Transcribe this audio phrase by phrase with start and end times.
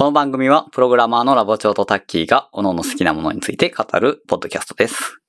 [0.00, 5.20] この番組は、プログラマーのラボ長とタッキーが、各々好きなものについて語るポッドキャストです。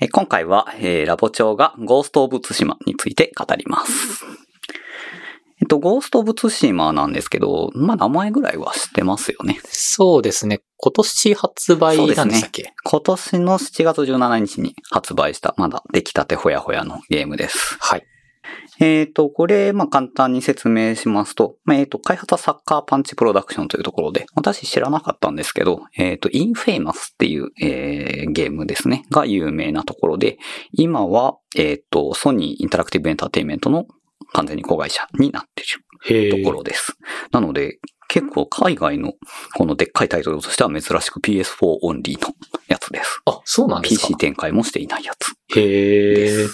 [0.00, 4.24] え今回は、えーラボ長が Ghost of Tsushima について語ります。
[5.62, 9.60] えっと、 Ghost of Tsushima なんですけど、まあ、名前ぐらいは知ってますよね。
[9.62, 10.62] そうですね。
[10.78, 17.76] 今年発売なんでしたっけ、今年の7月17日に発売した、まだ出来たてほやほやのゲームです。
[17.78, 18.04] はい。
[18.80, 30.38] えっ、と、これ、まあ、簡単に説明しますと、まあえっ、と、開発は Sucker Punch Production というところで、私知らなかったんですけど、えっ、と、 inFAMOUS っていう、えーゲームですね、が有名なところで、
[30.72, 33.86] 今は、えっ、と、ソニーインタラクティブエンターテインメントの
[34.32, 36.96] 完全に子会社になっていへるところです。
[37.32, 39.12] なので、結構海外の
[39.54, 42.34] このでっかいタイトルとしては珍しく PS4 オンリーの
[42.66, 43.20] やつです。
[43.26, 45.32] あ、そうなんですか PC 展開もしていないやつ。
[45.56, 46.46] へえ。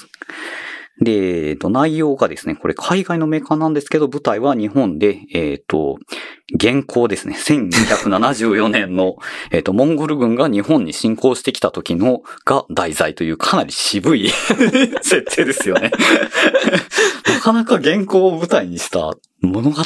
[1.01, 5.99] で、えっと、内容がですね、これ海外のメーカーなんですけど、舞台は日本で、えっ、と、
[6.55, 9.17] 現行ですね、1274年の、
[9.53, 14.31] えっと、モンゴル軍が日本に侵攻してきた時の、が題材というかなり渋い
[15.03, 15.91] 設定ですよね。
[17.29, 19.83] なかなか現行を舞台にした物語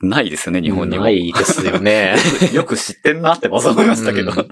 [0.00, 1.04] ないですよね、日本には。
[1.04, 2.14] ないですよね。
[2.52, 4.30] よく知ってんなって思いましたけど。
[4.30, 4.48] うん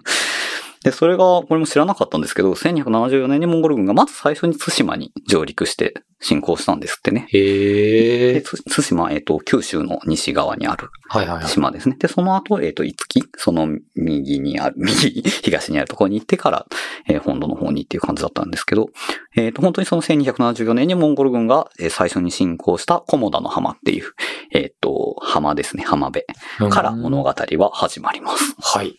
[0.84, 7.26] で、それが、これも知らなかったんですけど、1274年にモンゴル軍がまず最初に対馬に上陸して侵攻したんですってね。
[7.32, 8.42] で、へえ。
[8.42, 11.48] つ対馬、えっ、と、九州の西側にあるはいはいはい。
[11.48, 11.96] 島ですね。
[11.98, 16.66] で、その後、えっ、と、五木、その右にある、 右、東にあるところに行ってから、
[17.08, 18.90] えー本土の方にっていう感じだったんですけど、
[19.34, 24.12] えっ、と、本当にその1274年にモンゴル軍が、えー最初に侵攻したコモダの浜っていう、
[24.52, 26.24] えっ、と、浜ですね、浜辺
[26.70, 28.54] から物語は始まります。
[28.58, 28.96] はい。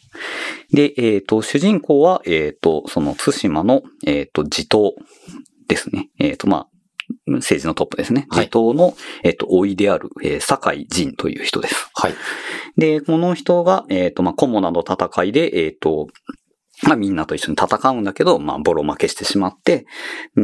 [0.74, 4.94] で、えっ、と、主人公は、えっ、と、その対馬の、えっ、と、地頭
[5.68, 6.10] ですね。
[6.20, 6.68] えっ、と、まあ、
[7.28, 8.28] 政治のトップですね。
[8.30, 11.90] はい地頭の、えっ、と、老いである、えー酒井仁という人です。
[11.94, 12.14] はい。
[12.78, 16.08] で、この人が、えっ、と、まあ、コモナの戦いで、えっ、と、
[16.84, 19.86] まあ、みんなと一緒に戦うんだけど、まあ、ボロ負けしてしまって、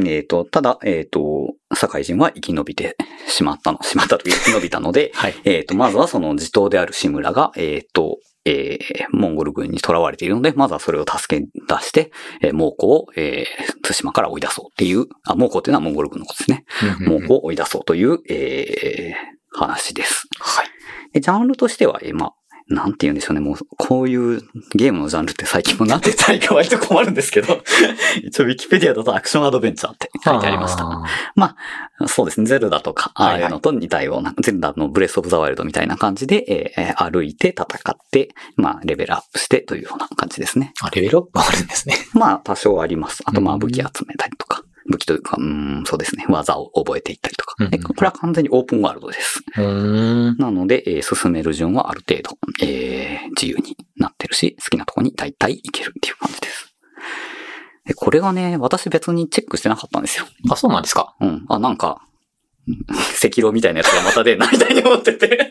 [0.06, 2.96] えっ、と、ただ、えっ、と、酒井仁は生き延びて
[3.28, 5.36] しまったの、しまったと生き延びたので、 はい。
[5.46, 16.66] えっ、と、まずはその地頭である志村が、えっ、と、えーモンゴル軍に囚われているので、まずはそれを助け出して、えー猛虎を、えー対馬から追い出そうっていう、あ、猛虎っていうのはモンゴル軍のことですね。
[17.00, 20.28] 猛虎を追い出そうという、えー話です。
[20.40, 20.68] はい。
[21.14, 22.34] で、ジャンルとしては、えーまあ、
[22.70, 23.40] なんて言うんでしょうね。
[23.40, 24.42] もう、こういう
[24.76, 27.62] ゲームのジャンルって最近もなんて言ったらいいか割と困るんですけど、
[28.24, 30.84] 一応ウィキペディアだとアクションアドベンチャーって書いてありました。
[30.84, 31.04] あ
[31.36, 31.56] ま
[32.00, 32.48] あ、そうですね。
[32.48, 40.74] ゼルダとか、ああいうのと似たような、ゼルダのブレスオブザワイルドみたいな感じで、えー歩いて戦って、まあ、レベルアップしてというような感じですね。
[40.82, 41.96] あ、レベルアップあるんですね。
[42.14, 43.24] まあ、多少あります。
[43.26, 46.26] あと、まあ、うん武器集めたりとか、武器というか、うーん、そうですね。
[46.30, 47.56] 技を覚えていったりとか。
[47.60, 49.42] うんでこれは完全にオープンワールドです。
[49.56, 56.74] なので、えー進める順はある程度、えー自由になってるし、好きなとこに大体行けるっていう感じです。
[57.86, 60.26] でこれがね、私別にチェックしてなかったんですよ。
[60.52, 61.16] あ、そうなんですか？
[61.22, 61.46] うん。
[61.48, 62.02] あ、なんか、
[63.24, 65.50] 赤狼みたいなやつがまた出るな、 みたいに思ってて。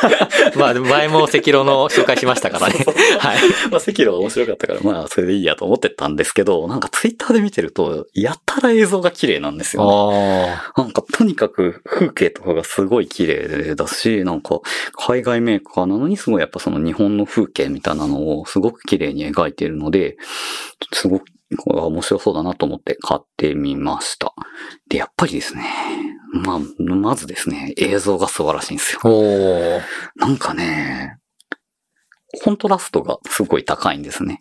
[0.56, 2.74] まあ、でも前も赤狼の紹介しましたからね。
[3.18, 3.38] はい。
[3.70, 10.58] まあ、赤狼が面白かったから、まあ、それでいいやと思ってたんですけど、なんかツイッターで見てると、やたら映像が綺麗なんですよね。
[10.76, 14.60] あなんか、とにかく風景とかがすごい綺麗だし、なんか、
[14.94, 20.16] 海外メーカーなのにすごいやっぱその日本の風景みたいなのをすごく綺麗に描いているので、
[20.92, 21.24] すごく、
[21.58, 24.34] これは面白そうだなと思って買ってみました。
[24.88, 25.64] で、やっぱりですね、
[26.32, 29.00] まあ、まずですね、映像が素晴らしいんですよ。
[30.16, 31.18] なんかね、
[32.42, 34.40] コントラストがすごい高いんですね。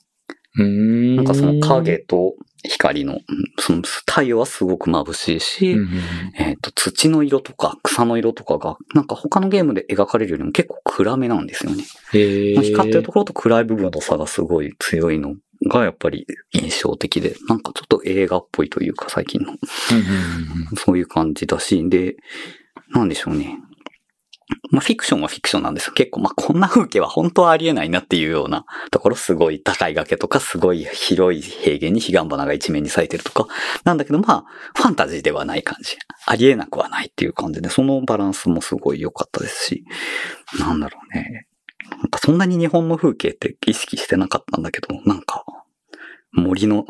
[0.57, 3.19] なんかその影と光の、うん
[3.57, 5.90] その太陽はすごく眩しいし、うんうん
[6.38, 11.84] えっ、と、土の色とか草の色とかが、なんか他のゲームで描かれるよりも結構暗めなんですよね。
[12.12, 15.35] 光ってるところと暗い部分の差がすごい強いの
[15.69, 19.53] がやっぱり印象的で、なんかちょっと映画っぽいというか最近の、
[20.77, 22.16] そういう感じだし、で、
[22.93, 23.59] なんでしょうね。
[24.69, 25.93] まあ、フィクションはフィクションなんですよ。
[25.93, 33.47] 結構、まあ、こんな風景は本当はありえないなっていうようなところ、すごい高い崖とか、すごい広い平原に彼岸花が一面に咲いてるとか、
[33.85, 35.97] なんだけど、まあ、ファンタジーではない感じ。
[36.28, 39.85] ありえなくはないっていう感じで、そのバランスもすごい良かったですし、
[40.59, 41.47] なんだろうね。
[41.91, 45.43] なんかそんなに日本の風景って意識してなかったんだけど、なんか、
[46.34, 46.85] 森の、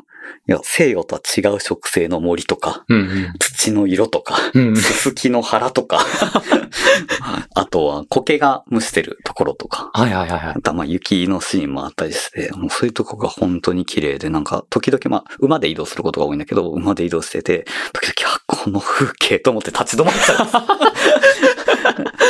[0.47, 3.33] いや、西洋とは違う植生の森とか、うんうん。
[3.39, 5.99] 土の色とか、うんうんすすきの腹とか、
[7.53, 10.61] あとは苔が蒸してるところとか、はいはいはいはいあ。
[10.61, 21.14] とはまあ雪のシーンもあったりして、もうそういうとこが本当に綺麗で、なんか時々まあ馬で移動することが多いんだけど、馬で移動してて、時々、あ、この風景と思って立ち止まっちゃう。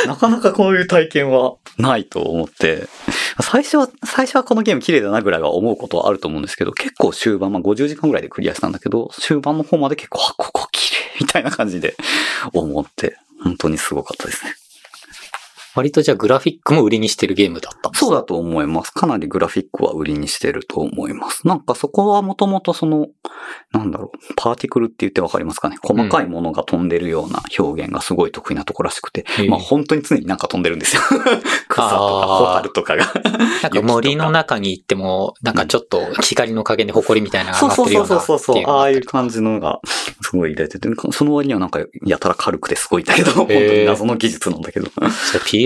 [0.06, 2.88] なかなかこういう体験はないと思って、
[3.40, 11.96] 最初は、最初はこのゲーム綺麗だなぐらいは思うことはあると思うんですけど、結構終盤、まあ50時間ぐらいでクリアしたんだけど、終盤の方まで結構、あ、ここ綺麗みたいな感じで
[12.52, 14.54] 思って、本当にすごかったですね。
[15.76, 18.90] 割とじゃあグラフィックも売りにしてるゲームだったそうだと思います。
[18.90, 21.46] かなりグラフィックは売りにしてると思います。
[21.46, 23.08] なんかそこはもともとその、
[23.72, 25.76] なんだろう、パーティクルって言ってわかりますかね？
[25.82, 31.02] 細かいものが飛んでるような表現がすごい得意なとこらしくて、へえまあ本当に常になんか飛んでるんですよ。
[31.68, 33.12] 草とか、ホタルとかが。
[33.62, 38.56] なんか森の中に行っても、なんかちょっと光の加減で埃みたいなのそうそうが上がってるよそううそうそうそう。
[38.56, 39.80] なっていうのああいう感じのが、
[40.22, 44.90] すごい入れてて、その割にはなんか、やたら軽くてすごいんだけど、本当に謎の技術なんだけど。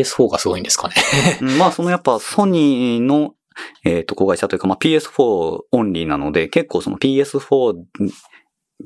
[0.05, 0.95] それ PS4 がすごいんですかね。
[1.41, 3.35] うんまあ、そのやっぱソニーの、
[3.85, 7.75] えっ、と、子会社というか、まあ PS4 オンリーなので、結構その PS4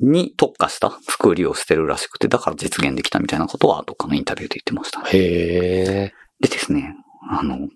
[0.01, 5.09] に特化した作りをしてるらしくて、だから実現できたみたいなことは、どっかのインタビューで言ってましたね。
[5.11, 6.13] へえ。
[6.41, 6.95] でですね、
[7.29, 7.67] あの、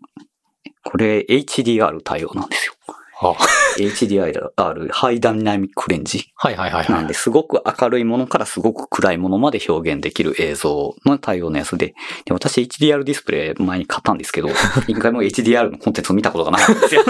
[0.83, 2.73] これ HDR 対応なんですよ。
[3.21, 3.35] あ
[3.77, 4.49] HDR、
[4.91, 6.31] ハイダイナミックレンジ。
[6.35, 6.95] はいはいはいはい。
[6.95, 11.93] なんで、すごく明るいものからすごく暗いものまで表現できる映像の対応のやつで、
[12.25, 14.49] で、私 HDR ディスプレイ前に買ったんですけど、
[14.87, 17.03] 一回も HDR のコンテンツを見たことがないんですよ。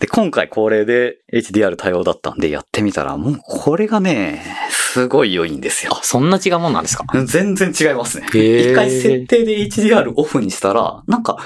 [0.00, 5.92] で、今回これで HDR 対応だったんでやってみたら、もうこれがね、すごい良いんですよ。
[5.94, 7.04] あ、そんな違うもんなんですか？
[7.24, 8.26] 全然違いますね。
[8.70, 11.38] 一回設定で HDR オフにしたら、なんか、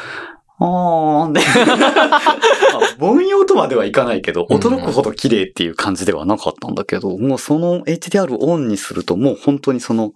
[0.60, 10.12] あーんで、 まあ凡庸とまではいかないけど、驚くほど綺麗っていう感じではなかったんだけど、もうその HDR オンにすると、もう本当にその、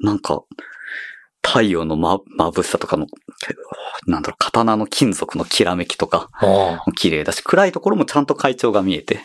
[0.00, 0.42] なんか、
[1.44, 3.06] 太陽のま、眩しさとかの、
[4.06, 9.20] なんだろう、刀の金属のきらめきとか、あ綺麗だし、暗いところもちゃんと会長が見えて、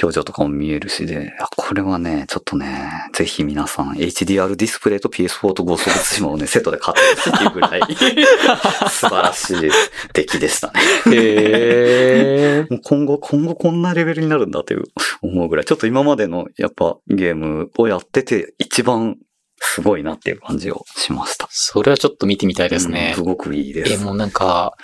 [0.00, 7.80] 表情とかも見えるしで、あこれはね、ちょっとね、ぜひ皆さん HDR ディスプレイと PS4 とゴースト・ツシマをね、セットで買ってっていうぐらい、
[8.90, 9.70] 素晴らしい
[10.12, 10.80] 出来でしたね。
[11.12, 12.66] へえ。
[12.70, 14.84] もう今後、今後こんなレベルになるんだという
[15.22, 19.16] 思うぐらい、ちょっと今までのやっぱゲームをやってて一番
[19.64, 21.46] すごいなっていう感じをしました。
[21.50, 23.22] それはちょっと見てみたいですねうんす。
[23.22, 24.04] ごくいいでえ、す。
[24.04, 24.74] もうなんか、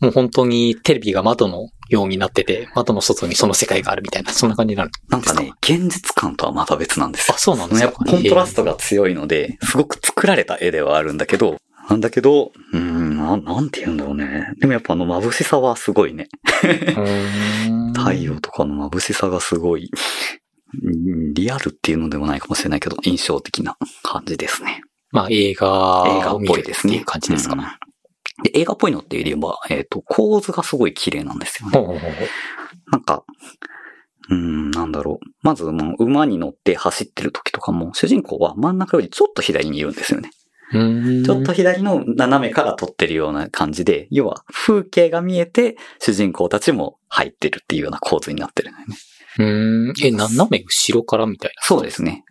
[0.00, 4.90] もう本当にテレビが窓のようになってて、窓の外にその世界があるみたいな、そんな感じになる。
[5.08, 7.38] なんかね、現実感とはまた別なんですよあ、。
[7.38, 7.86] そうなんですか？
[7.86, 11.56] やっぱコントラストが強いので、すごく作られた絵ではあるんだけど、
[11.88, 14.52] なんだけど、うーん、ななんて言うんだろうね。
[14.60, 16.28] でもやっぱあの眩しさはすごいね。
[17.94, 19.90] 太陽とかの眩しさがすごい、
[20.82, 24.82] うんリアルっていうのでもないかもしれないけど、印象的な感じですね。
[25.10, 26.94] まあ映画映画っを見るってぽいですね。
[26.94, 27.54] いう感じですか。
[27.54, 27.89] うん
[28.42, 31.78] で、映画っぽいのって言えば、えっ、と、構図がすごい綺麗なんですよね。
[31.78, 32.12] ほうほうほう
[32.90, 33.24] なんか、
[34.28, 35.26] うーん、なんだろう。
[35.42, 40.30] まず、もう馬に乗って走ってる時とかも、主人公は真ん中よりちょっと左にいるんですよね。
[40.72, 48.96] ちょっと左の斜めから撮ってるような感じで、要は風景が見えて、主人公たちも入ってるっていうような構図になってるのよね。
[49.38, 50.06] うーん。
[50.06, 52.24] え、斜め後ろからみたいそうですね。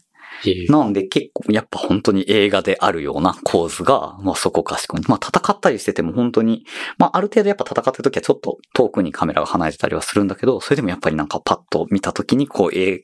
[0.70, 0.84] な。
[0.86, 5.06] んで結構やっぱ本当に映画であるような構図が、まあそこかしこに。
[5.08, 6.66] まあ戦ったりしてても本当に、
[6.98, 13.04] まあある程度やっぱ戦ってる時はちょっと遠くにカメラが離れてたりはするんだけど、それでもやっぱりなんかパッと見た時にこう映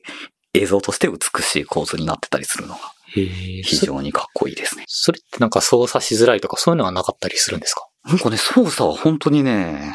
[0.54, 2.80] 映像として美しい構図になってたりするのが
[3.12, 4.84] 非常にかっこいいですね。
[4.86, 7.86] それってなんか操作しづらいとかそういうのはなかったりするんですか？
[8.06, 9.94] なんかね、操作は本当にね、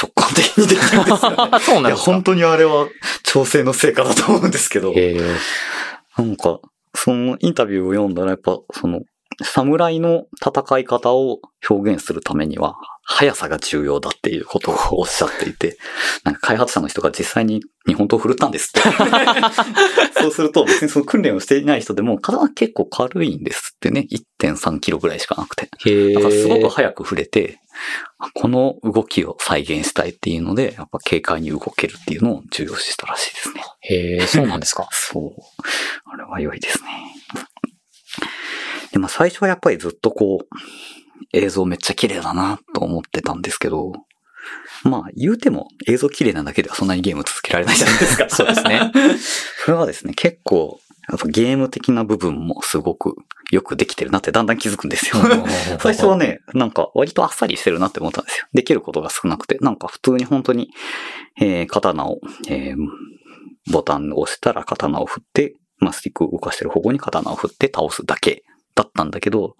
[0.00, 1.58] 直感的にできるんですよね。
[1.60, 2.88] そういや、本当にあれは
[3.24, 4.94] 調整の成果だと思うんですけど。
[6.16, 6.60] なんか、
[7.04, 9.02] そのインタビューを読んだらやっぱ、その、
[9.40, 11.38] 侍の戦い方を
[11.68, 12.74] 表現するためには、
[13.04, 15.78] 速さが重要だっていうことをおっしゃっていて、
[16.24, 18.88] なんか開発者の人が実際に日本刀を振るったんですって。
[20.20, 24.08] そうすると別にその訓練をしていない人でも、体結構軽いんですってね。
[24.40, 25.68] 1.3キロぐらいしかなくて。
[26.14, 27.60] だからすごく速く振れて、
[28.34, 33.62] この動きを再現したいっていうので、やっぱ軽快に動けるっていうのを重要視したらしいですね。
[33.82, 34.88] へえ、そうなんですか？
[34.92, 35.32] そう。
[36.12, 36.88] あれは良いですね。
[38.92, 40.46] で、まあ最初はやっぱりずっとこう、
[41.32, 43.92] 映像めっちゃ綺麗だなと思ってたんですけど、
[44.82, 48.30] まあ言うても映像綺麗なだけではそんなにゲーム続けられないじゃないですか。
[48.30, 48.90] そうですね。
[49.64, 53.16] それはですね、結構、やっぱゲーム的な部分もすごく
[53.50, 55.22] よくできてるなってだんだん気づくんですよ。
[55.80, 58.46] 最初はね、なんか割とあっさりしてるなって思ったんですよ。
[58.52, 60.70] できることが少なくて、なんか普通に本当に、
[61.40, 62.76] えー刀を、えー
[63.70, 69.56] ボタンを押したら刀を振って、まあ、スティックを動かしてる方向に刀を振って倒すだけだったんだけど、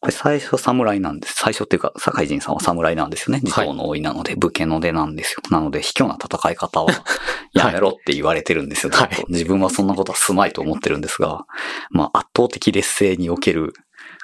[0.00, 1.34] これ最初侍なんです。
[1.38, 3.40] 最初っていうか、坂井仁さんは侍なんですよね。
[3.42, 5.42] 自はい動の多いなので、武家の出なんですよ。
[5.50, 6.88] なので、卑怯な戦い方は
[7.52, 8.92] やめろって言われてるんですよ。
[8.92, 11.46] はい自分はそんなことはすまいと思ってるんですが、
[11.90, 13.74] まあ、圧倒的劣勢における、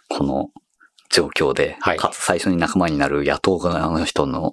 [0.08, 0.50] この、
[1.10, 4.52] 状況で、はいかつ最初に仲間になる野党側の人の、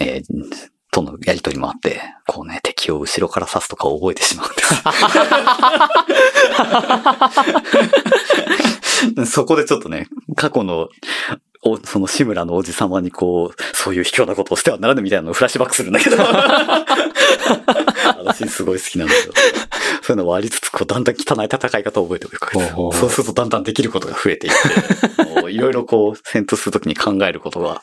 [0.00, 4.74] えーとのやりとりもあって、こうね、敵を後ろから刺すとか覚えてしまうんです。
[9.26, 10.88] そこでちょっとね、過去の、
[11.62, 16.16] おその志村のおじさまにこう、そういう卑怯なことをしてはならぬみたいなのをフラッシュバックするんだけど。
[18.24, 19.34] 私すごい好きなんですよ。
[20.02, 22.38] そういうのをありつつ、こう、だんだん汚い戦い方を覚えておく
[22.96, 27.82] そうするとだんだんできることが増えていって、いろいろこう、戦闘するときに考えることが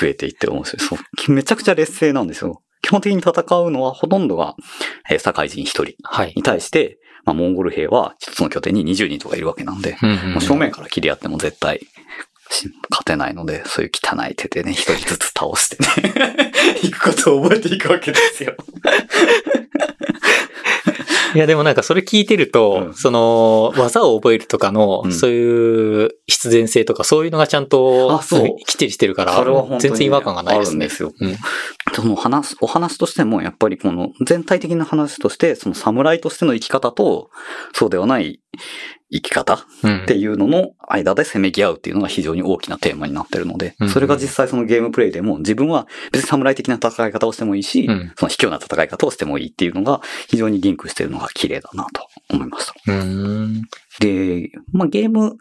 [0.00, 0.88] 増えていって面白い。
[0.88, 1.32] そう。
[1.32, 2.62] めちゃくちゃ劣勢なんですよ。
[2.82, 4.56] 基本的に戦うのはほとんどが、
[5.08, 6.32] えー、堺人一人はい。
[6.34, 11.80] に対して、まあ、モンゴル兵は一つの拠点に20人とかいるわけなんで、うんうんもう正面から切り合っても絶対
[12.50, 16.52] し勝てないので、そういう汚い手でね、一人ずつ倒してね、
[16.82, 18.54] 行くことを覚えていくわけですよ。
[21.34, 22.94] いや、でもなんかそれ聞いてると、うん。
[22.94, 25.12] その、技を覚えるとかの、うん。
[25.12, 28.20] そういう必然性とか、そういうのがちゃんと、
[28.66, 30.86] きっちりしてるから、それは本当に全然違和感がないですね。
[30.86, 31.12] ですよ。
[31.18, 31.36] うん。
[31.94, 37.30] その話、お話としても、やっぱりこの全体的な話として、その侍としての生き方と、
[37.72, 38.41] そうではない
[39.10, 40.02] 生き方うん。
[40.02, 52.72] っていうのの間でせめぎ合うっていうのが非常に大きなテーマになってるのでうん、それが実際そのゲームプレイでも自分は別に侍的な戦い方をしてもいいしうん、その卑怯な戦い方をしてもいいっていうのが非常にリンクしてるのが綺麗だなと思いました。
[54.00, 55.36] で、まあゲーム、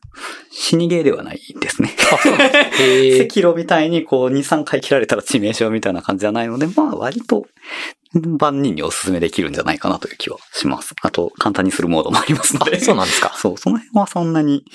[0.52, 1.96] 死にゲーではないですね。
[2.14, 3.24] あ、そうなんですへー。
[3.26, 7.46] 赤色みたいにこう2、3回切られたら致命傷みたいな感じじゃないので、まあ割と
[8.14, 10.94] 万人にお勧めできるんじゃないかなという気はします。
[11.02, 12.78] あと簡単にするモードもありますので。
[12.78, 13.34] あ、そうなんですか。
[13.40, 14.66] そう、その辺はそんなに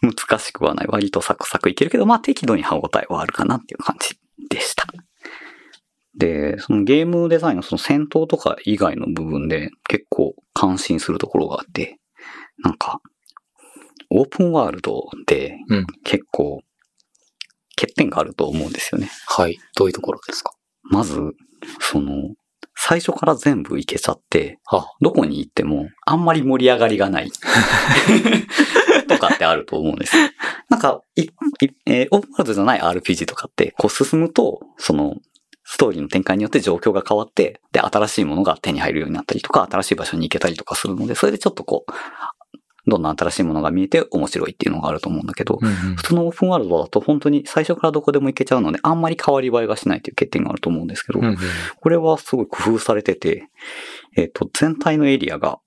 [0.00, 0.86] 難しくはない。
[0.88, 4.18] 割とサクサクいけるけど、まあ適度に歯応えはあるかなっていう感じ
[4.48, 4.86] でした。
[6.16, 11.98] で、そのゲームデザインのその戦闘とか以外の部分で結構感心するところがあって、
[12.64, 13.00] なんか、
[14.10, 16.62] オープンワールドでうん結構
[17.76, 19.10] 欠点があると思うんですよね。
[19.26, 19.58] はい。
[19.76, 20.52] どういうところですか？
[20.82, 21.20] まず、
[21.80, 22.34] その、
[22.80, 27.30] 最初から全部いけちゃって、はどこに行ってもあんまり盛り上がりがない。
[29.08, 30.22] とかってあると思うんですよ。
[30.68, 35.16] なんか、えーオープンワールドじゃない RPG とかって、こう進むと、その、
[35.64, 41.92] ストーリーの展開によって状況が変わって、で、新しいものが手に入るようになったりとか、新しい場所に行けたりとかするので、それでちょっとこう、
[42.88, 51.36] どんどん新しいものが見えて面白いっていうのがあると思うんだけど、うんうん普通のオープンワールドだと本当に最初からどこでも行けちゃうので、あんまり変わり映えがしないという欠点があると思うんですけど、うんうん
[51.80, 53.48] これはすごい工夫されてて、
[54.16, 55.58] えっ、と、全体のエリアが、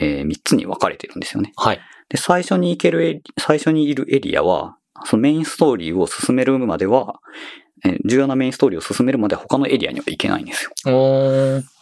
[0.00, 1.52] え3つに分かれてるんですよね。
[1.56, 1.80] はい。
[2.08, 7.65] で、最初に行ける最初にいるエリアは、そのメインストーリーを進めるまでは、えー
[8.04, 10.70] 重要なメインストーリーを進めるまでは他のエリアには行けないんですよ。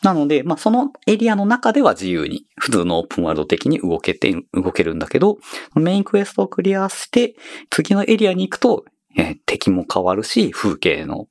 [0.03, 5.39] なので、まあ、そのエリアの中では自由に、普通のオープンワールド的に動けて、動けるんだけど、
[5.75, 7.37] メインクエストをクリアして、
[7.71, 8.85] 次のエリアに行くと、
[9.17, 11.29] えー敵も変わるし、風景の、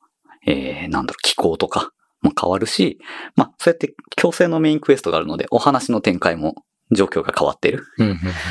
[0.47, 1.91] えーなんだろう、気候とか
[2.21, 2.99] も変わるし、
[3.35, 6.55] まあ、そうやって強制のメインクエストがあるので、お話の展開も
[6.91, 7.83] 状況が変わってる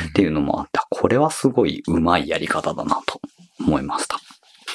[0.09, 3.19] っていうのもあって、これはすごい上手いやり方だなと
[3.59, 4.19] 思いました。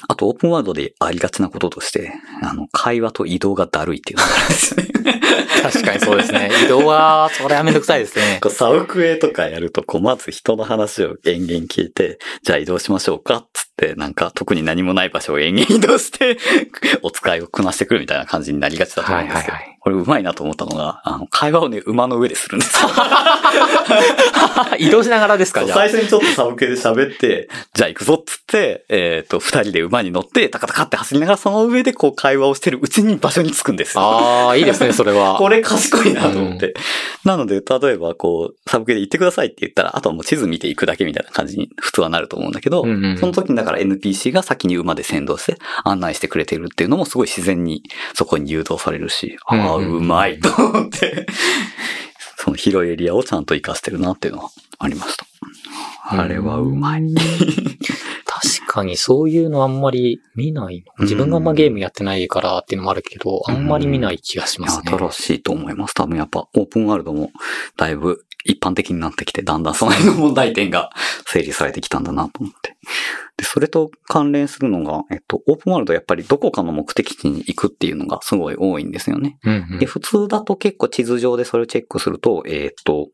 [0.07, 2.13] あと、オープンワールドでありがちなこととして、
[2.43, 4.89] あの、会話と移動がだるいっていうのがあるんですよね。
[5.63, 6.51] 確かにそうですね。
[6.65, 8.39] 移動は、それはめんどくさいですね。
[8.41, 16.39] こうサウクエとかやると、こう、まず人の話を延々聞いて、じゃあ移動しましょうかっつって、なんか特に何もない場所を延々移動して、
[17.03, 22.91] お使いをこなしてくるみたいな感じになりがちだと思うんですけど、はいはいはいこれうまいなと思ったのが、あの、会話をね、馬の上でするんですよ。
[24.79, 25.79] 移動しながらですか、じゃあ。
[25.79, 34.03] 最初にちょっとサブ系で喋って、じゃあ行くぞっつって、えっ、と、二人で馬に乗って、タカタカって走りながら、その上でこう会話をしてるうちに場所に着くんですよ。
[34.03, 35.37] ああ、いいですね、それは。
[35.41, 36.75] これ賢いなと思って。
[37.25, 47.83] なので、例えばこう、サブ系で行ってくださいって言ったら、あとはもう地図見ていくだけみたいな感じに普通はなると思うんだけど、うんうんその時にだから NPC が先に馬で先導して案内してくれてるっていうのもすごい自然に
[48.15, 51.27] そこに誘導されるし、うんうまいと思って、
[52.37, 55.27] その広いエリアをちゃんと活かしてるなっていうのはありました。
[56.11, 57.03] あれはうまい。
[58.25, 61.05] 確かにそういうのあんまり見ないの。
[61.05, 64.93] 自分があんまゲームやってないからっていうのもあるけど、あんまり見ない気がしますね。
[64.93, 65.95] 新しいと思います。
[65.95, 67.31] 多分やっぱオープンワールドも
[67.77, 70.91] だいぶ一般的になってきて、だんだんその辺の問題点が
[71.27, 72.77] 整理されてきたんだなと思って。
[73.37, 79.39] で、それと関連するのが、えっと、オープンワールドやっぱりどこかの目的地に行くっていうのがすごい多いんですよね。
[79.45, 83.09] うんうんで、普通だと結構地図上でそれをチェックすると、えっと、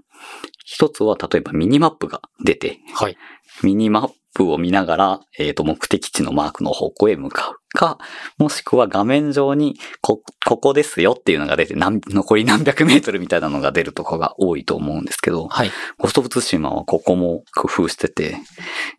[0.64, 3.16] 一つは例えばミニマップが出て、はい。
[3.62, 7.98] ミニマップを見ながら、えっ、と、目的地のマークの方向へ向かうか、
[8.36, 15.70] もしくは画面上に、こ、ここですよっていうのが出て、何残り何百メートルみたいなのが出るとこが多いと思うんですけど、はい。
[15.98, 18.36] ゴースト・オブ・ツシマはここも工夫してて、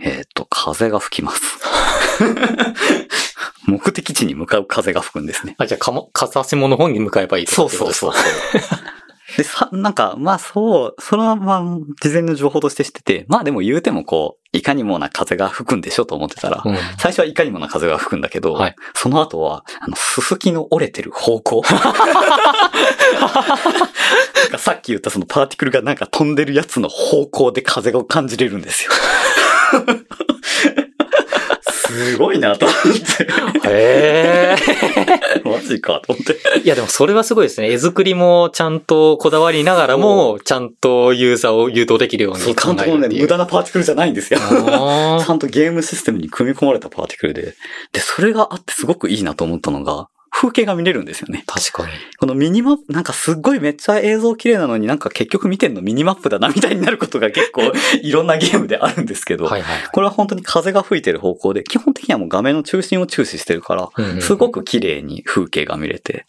[0.02, 1.42] えっ、と、風が吹きます。
[3.68, 5.56] 目的地に向かう風が吹くんですね。
[5.58, 8.14] あ、じゃあ、かも、風せもの方に向かえばいいとかってことですか？
[8.14, 8.96] そう
[9.38, 11.64] で、さ、なんか、まあそう、それはまあ、
[12.02, 16.76] 事前の情報として知ってて、まあでも言うてもこう、いかにもな風が吹くんでしょと思ってたら、うん。
[16.98, 21.62] 最初はいかにもな風が吹くんだけど、はいその後は、あの、すすきの折れてる方向。
[21.62, 21.78] な
[24.48, 28.92] んかさっき言ったそのパーティクルがなんか飛んでるやつの方向で風を感じれるんですよ。
[31.96, 32.78] すごいなと思っ
[33.64, 33.70] て。
[33.70, 34.56] へえ。
[35.44, 36.38] マジかと思って。
[36.64, 37.72] いや、でもそれはすごいですね。
[37.72, 43.08] 絵作りもちゃんとこだわりながらも、ちゃんとユーザーを誘導できるようそう、に考ちゃんとね。
[43.20, 44.40] 無駄なパーティクルじゃないんですよ。
[44.42, 47.56] あちゃんとゲームシステムに組み込まれたパーティクルで。
[47.92, 51.46] で、それがあってすごくいいなと思ったのが、風景が見れるんですよね。
[51.48, 51.94] ー確かに。
[52.18, 57.62] このミニマップ、なんかすっごいめっちゃ映像綺麗なのになんか結局見てんのミニマップだなみたいになることが結構
[58.04, 59.84] いろんなゲームであるんですけど、はいはい。
[59.94, 66.26] これは本当に風が吹いてる方向で、基本的にはもう画面の中心を注視してるから、うんうんすごく綺麗に風景が見れて、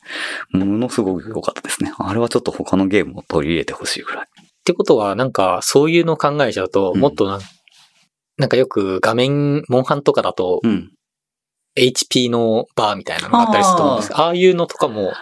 [0.51, 1.93] ものすごく良かったですね。
[1.99, 4.27] あれはちょっと他のゲームを取り入れてほしいぐらい。
[4.27, 7.41] ってことは、なんか、そういうの考えちゃうと、うんもっとなん
[8.39, 10.93] なんかよく画面、モンハンとかだと、うん。
[11.77, 15.13] HP のバーみたいなのがあったりすると思うんですけど、ああいうのとかも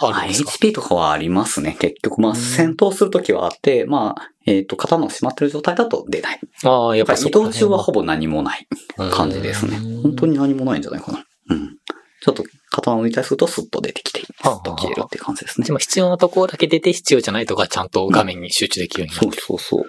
[0.00, 1.76] あるんですか？HP とかはありますね。
[1.78, 6.40] 結局、まあ、うん戦闘するときはあって、まあ、えっ、と、刀の閉まってる状態だと出ない。
[6.64, 8.66] ああ、やっぱり移動中はほぼ何もない
[8.96, 9.78] ぼ感じですね。
[10.02, 11.24] 本当に何もないんじゃないかな。
[11.50, 11.76] うん。
[12.22, 15.72] ちょっと刀を抜いたりするとスッと出てきて、スッと消えるっていう感じですねで。
[15.72, 19.42] も必要なところだけ出て必要じゃないとかちゃんと画面に集中できるようになそうってる。
[19.42, 19.84] そうそう。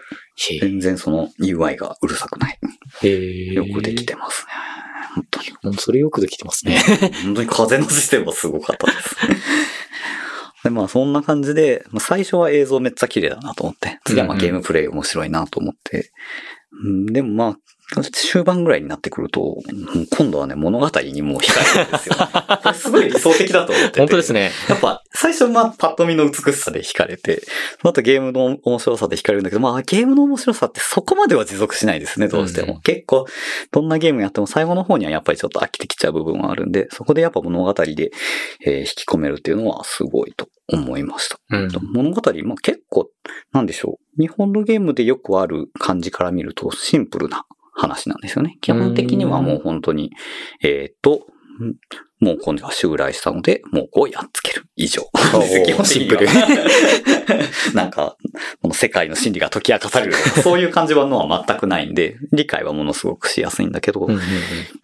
[0.55, 2.59] へ全然その UI がうるさくない。
[3.03, 3.07] え。
[3.07, 4.72] へえよくできてますね。
[5.15, 5.47] 本当に。
[5.63, 6.81] うんそれよくできてますね。
[7.23, 9.15] 本当に風のシステムはすごかったです。
[10.63, 16.11] で、まあそんな感じで、まあ最初は映像めっちゃ綺麗だなと思って、次はまあゲームプレイ面白いなと思って、
[16.83, 17.57] うん、でもまあ、
[18.01, 19.57] 終盤ぐらいになってくると、
[20.17, 22.27] 今度はね、物語にもう控えるんですよ、ね。
[22.63, 23.99] これすごい理想的だと思ってて。
[23.99, 24.51] 本当ですね。
[24.69, 27.43] やっぱ、最初、まあ、パッと見の美しさで惹かれて、
[27.83, 32.75] またゲームの面白さで惹かれるんだけど、まあ、ゲームの面白さってそこまでは持続しないですね、どうしても。
[32.75, 33.25] うん結構、
[33.71, 38.11] どんなゲームやっても最後の方にはやっぱりちょっと飽きてきちゃう部分はあるんで、そこでやっぱ物語で、
[38.65, 41.39] えー引き込めるっていうのはすごいと思いました。
[41.49, 41.69] うん。
[41.93, 43.09] 物語、まあ、結構、
[43.51, 44.21] なんでしょう。
[44.21, 47.45] 日本のゲームでよくある感じから見るとシンプルな
[47.83, 48.57] 話なんですよね。
[48.61, 50.11] 基本的にはもう本当に、
[50.61, 51.27] えーっと、
[51.61, 51.75] ん
[52.23, 54.65] もう今度は襲来したので、もうこうやっつける。
[54.77, 55.01] 以上。
[55.65, 56.07] 基本シン
[57.75, 58.15] なんか、
[58.61, 60.13] この世界の真理が解き明かされる。
[60.41, 64.07] そういう感じはのは全くないんで、理解はものすごくしやすいんだけど、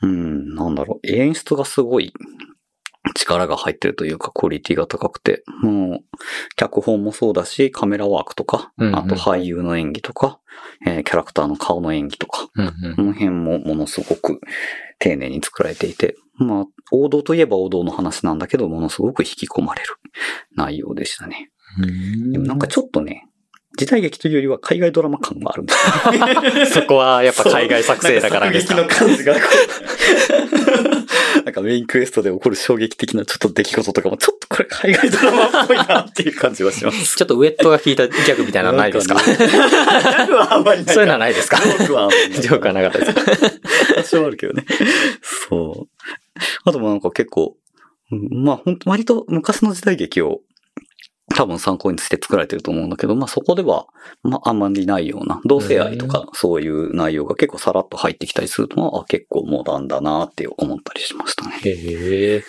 [0.02, 2.12] うん、なんだろう、演出がすごい
[3.16, 6.04] 力が入ってるというか、クオリティが高くて、もう、
[6.56, 8.96] 脚本もそうだし、カメラワークとか、うんうん。
[8.96, 10.40] あと俳優の演技とか、
[10.86, 12.96] えーキャラクターの顔の演技とか、うんうん。
[12.96, 14.40] この辺もものすごく
[15.00, 19.96] 丁寧に作られていて、まあ、王道といえば王道の話なんだけど、ものすごく引き込まれる
[20.56, 21.52] 内容でしたね。
[22.32, 23.30] でもなんかちょっとね、
[23.78, 25.74] 時代劇というよりは海外ドラマ感があるんで
[26.66, 29.36] すよ そこはやっぱ海外作成だからですか劇の感じが。
[31.46, 37.16] なんかメインクエストで起こる衝撃的なちょっと出来事とかも、ちょっとこれ海外ドラマっぽいなっていう感じはします。
[37.16, 39.16] ちょっとウェットが効いたギャグみたいなのないですか？
[39.16, 40.94] ギャグはあんまりない。
[40.94, 41.58] そういうのはないですか？
[41.58, 42.42] ジョークはあんまりない。
[42.42, 43.22] ジョークはなかったですか？
[43.96, 44.66] 多少あるけどね。
[45.50, 45.90] そう。
[46.66, 47.56] あともなんか結構、
[48.12, 50.42] うんまあ本当割と昔の時代劇を
[51.40, 53.88] 多分参考にして作られてると思うんだけど、まあそこでは、
[54.24, 61.58] まああんまりないような、同性愛とかそういう内容が結構さらっと入ってきたりするのは、あ結構モダンだなって思ったりしましたね。
[61.64, 62.44] へえ。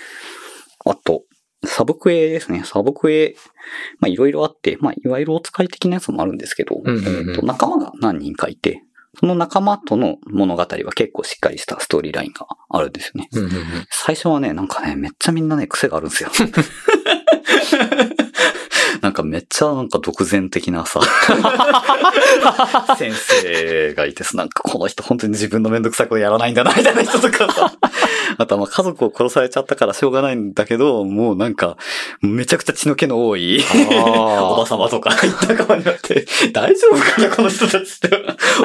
[0.84, 1.22] あと、
[1.64, 2.62] サブクエですね。
[2.64, 3.36] サブクエ、
[4.00, 8.82] まあいろいろあって、まあいわゆるお使い的なやつもあるんですけど、うんうんうんえーと仲間が何人かいて、
[9.20, 13.28] その仲間との物語は結構しっかりしたストーリーラインがあるんですよね。
[13.34, 16.30] うんうんうん最初はね、なんかね、めっちゃみんなね、癖があるんですよ。
[19.00, 21.00] なんかめっちゃなんか独善的なさ、
[22.98, 27.72] 先生がいてさ、なんかこの人本当に自分のめんどくさいことやらないんだな、みたいな人とかさ、
[28.38, 31.76] あとはまあ家族を殺されちゃったからしょうがないんだけど、もうなんか、
[32.20, 38.10] めちゃくちゃ血の気の多い、おばあさまとか言った側になって、大丈夫かな、この人たちって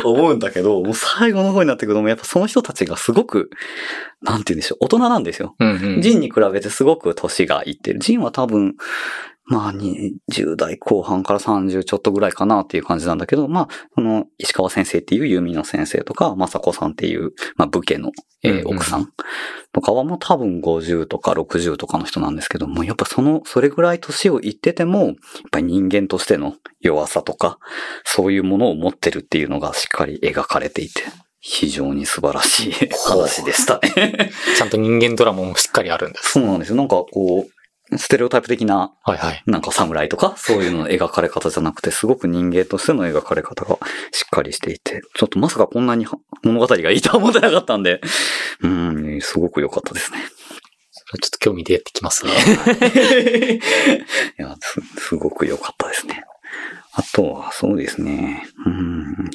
[0.04, 3.50] 思うんだけど、もう最後の方になってくると、もうやっぱその人たちがすごく、
[4.22, 5.56] なんて言うんでしょう、大人なんですよ。
[5.60, 5.66] あ。
[5.66, 6.02] うんうん。
[6.02, 8.00] ジンに比べてすごく年がいってる。
[8.00, 8.76] ジンは多分、
[9.48, 18.12] まあ、20代後半から30ちょっとぐらいかなっていう感じなんだけど、まあ、その、石川先生っていう弓の先生とか、雅子さんっていう、まあ、武家の、
[18.44, 19.12] えー奥さん
[19.72, 25.16] とかはもう多分50とか60とかの人なんですけども、やっぱその、それぐらい年をいってても、やっ
[25.52, 27.60] ぱり人間としての弱さとか、
[28.04, 31.04] そういうものを持ってるっていうのがしっかり描かれていて、
[31.40, 32.74] 非常に素晴らしい
[33.08, 34.32] 話でしたね。
[34.58, 36.32] ちゃんと人間ドラマもしっかりあるんです。
[36.32, 36.76] そうなんですよ。
[36.76, 37.55] なんかこう、
[37.98, 39.44] ステレオタイプ的な、はいはい。
[39.46, 43.78] なんか侍とか、そういうのの描かれ方じゃなくて、すごく人間としての描かれ方が
[44.12, 48.02] しっかりしていて、ちょっとまさかこんなには物語がいいとは思ってなかったんで、
[48.62, 50.20] うん、すごく良かったですね。
[51.08, 52.32] それちょっと興味出てきますね。
[54.40, 56.24] いやす、すごく良かったですね。
[56.94, 58.48] あとは、そうですね。
[58.66, 59.30] うん。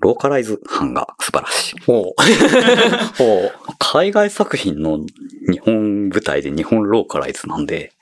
[0.00, 1.80] ローカライズ版が素晴らしい。
[1.84, 2.22] ほう。
[3.16, 3.52] ほう。
[3.78, 4.98] 海外作品の
[5.50, 7.92] 日本舞台で日本ローカライズなんで、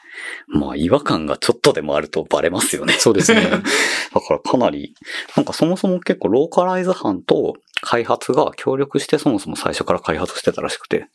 [0.48, 2.94] まあ違和感がちょっとでもあるとバレますよね。
[2.94, 3.42] そうですね。
[4.12, 4.94] だからかなり、
[5.36, 11.06] なんかそもそも結構ローカライズ班と開発が協力してそもそも最初から開発してたらしくて、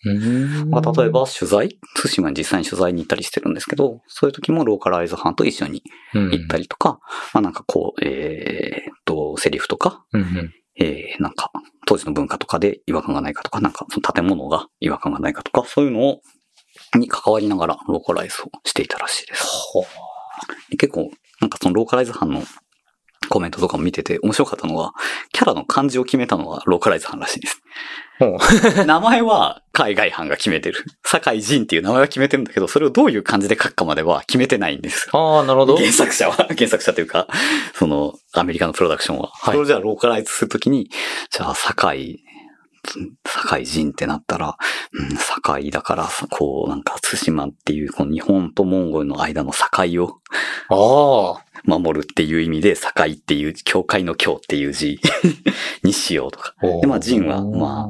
[0.69, 6.63] まあ、例えば取材対馬に実際に取材に行ったりしてるんですけど、そういう時もローカライズ班と一緒に行ったり。
[6.63, 6.99] りとか、
[7.33, 11.51] まあなんかこう、えーっと、セリフとか、うんうんえー、なんか、
[11.85, 16.21] 当時の文化とかで違和感がないかとか、なんかその建物が違和感がないかとか、そういうのを、
[16.97, 19.45] に関わりながらローカライズをしていたらしいです。
[20.77, 22.41] 結構、なんかそのローカライズ班の
[23.29, 24.93] コメントとかも見てて面白かったのは、
[25.31, 27.61] キャラの漢字を決めたのはローカライズ班らしいです。
[28.85, 30.85] 名前は海外班が決めてる。
[31.03, 35.37] 堺人っていう名前は決めてるんだけど、それをどういう漢字で書くかまでは決めてないんですよ。
[35.37, 35.77] ああ、なるほど。
[35.77, 37.27] 原作者は、 原作者というか、
[37.73, 39.29] その、アメリカのプロダクションは。
[39.33, 40.89] はいそれをじゃあローカライズするときに、
[41.31, 42.23] じゃあ、堺、
[43.23, 44.57] 堺人ってなったら、
[44.93, 50.19] うん、堺だから、こう、なんか、対馬っていう、この日本とモンゴルの間の境を
[50.69, 51.52] ああ。
[51.65, 54.99] 守るっていう意味で、境っていう、教会の教っていう字
[55.83, 56.55] にしようとか。
[56.81, 57.89] でまあ陣はま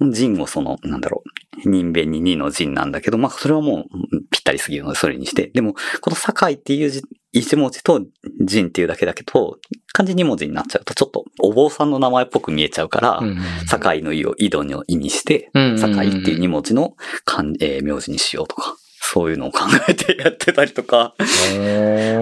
[0.00, 1.22] 人をその、なんだろ
[1.64, 5.50] う、人弁に2の人なんだけど、まあそれはもううんぴったりすぎるのでそれにして。
[5.54, 8.02] でも、この堺っていう字、一文字と
[8.40, 9.58] 人っていうだけだけど、
[9.92, 13.36] 漢字2文字になっちゃうとちょっとお坊さんの名前っぽく見えちゃうから、うんうん
[13.68, 18.76] 堺の意を井戸の意にして、うんうんうん堺っていう2文字の漢、えー名字にしようとか、
[19.12, 21.14] そういうのを考えてやってたりとか、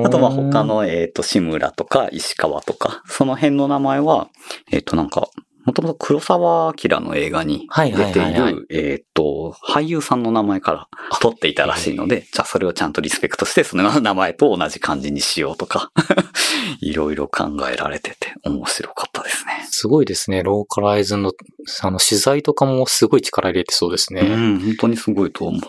[0.04, 0.64] あとまあ他。
[0.64, 4.28] の、えっ、と、志村とか石川とか、その辺の名前は、
[4.70, 5.28] えっ、となんか、
[5.64, 10.88] もともと黒沢明の映画に出ている、えっと、俳優さんの名前から
[11.20, 15.90] 取っていたらしいので、じゃあそれをちゃんとリスペクトして、その名前と同じ漢字にしようとか、
[16.80, 19.66] いろいろ考えられてて面白かったですね。
[19.70, 20.42] すごいですね。
[20.42, 21.32] ローカライズの、
[21.80, 24.20] あの、取材とかもすごい力入れてそうですね。
[24.20, 25.60] うん、本当にすごいと思う。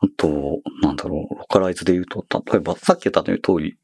[0.00, 3.78] あと、なんだろう、ローカライズで言うと、例えばさっき言った通り、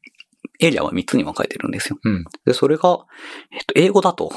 [0.59, 1.97] エリアは3つに分かれてるんですよ。
[2.03, 2.23] うん。
[2.45, 3.05] で、それが、
[3.51, 4.31] えっと、英語だと、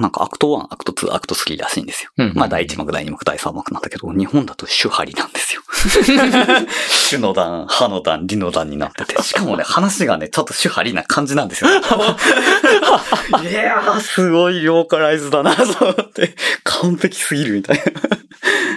[0.00, 2.10] なんか Act 1、Act 2、Act 3らしいんですよ。
[2.18, 5.62] うんまあ、第1幕、第2幕、第3幕なんだけど、日本だと守破離なんですよ。
[6.90, 11.70] 守の段、破の段、離の段になってて、しかもね、話がね、ちょっと守破離な感じなんですよ。
[13.42, 17.82] いやー、すごいローカライズだな、と思って、完璧すぎるみたいな。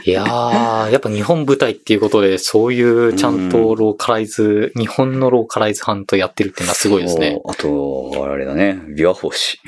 [0.05, 7.39] いやー、やっぱ日本舞台っていうことで、そういうちゃんとローカライズ、日本のローカライズ班とやってるっていうのはすごいですね。
[7.43, 7.51] そう。
[7.51, 9.59] あと、あれだね、琵琶法師。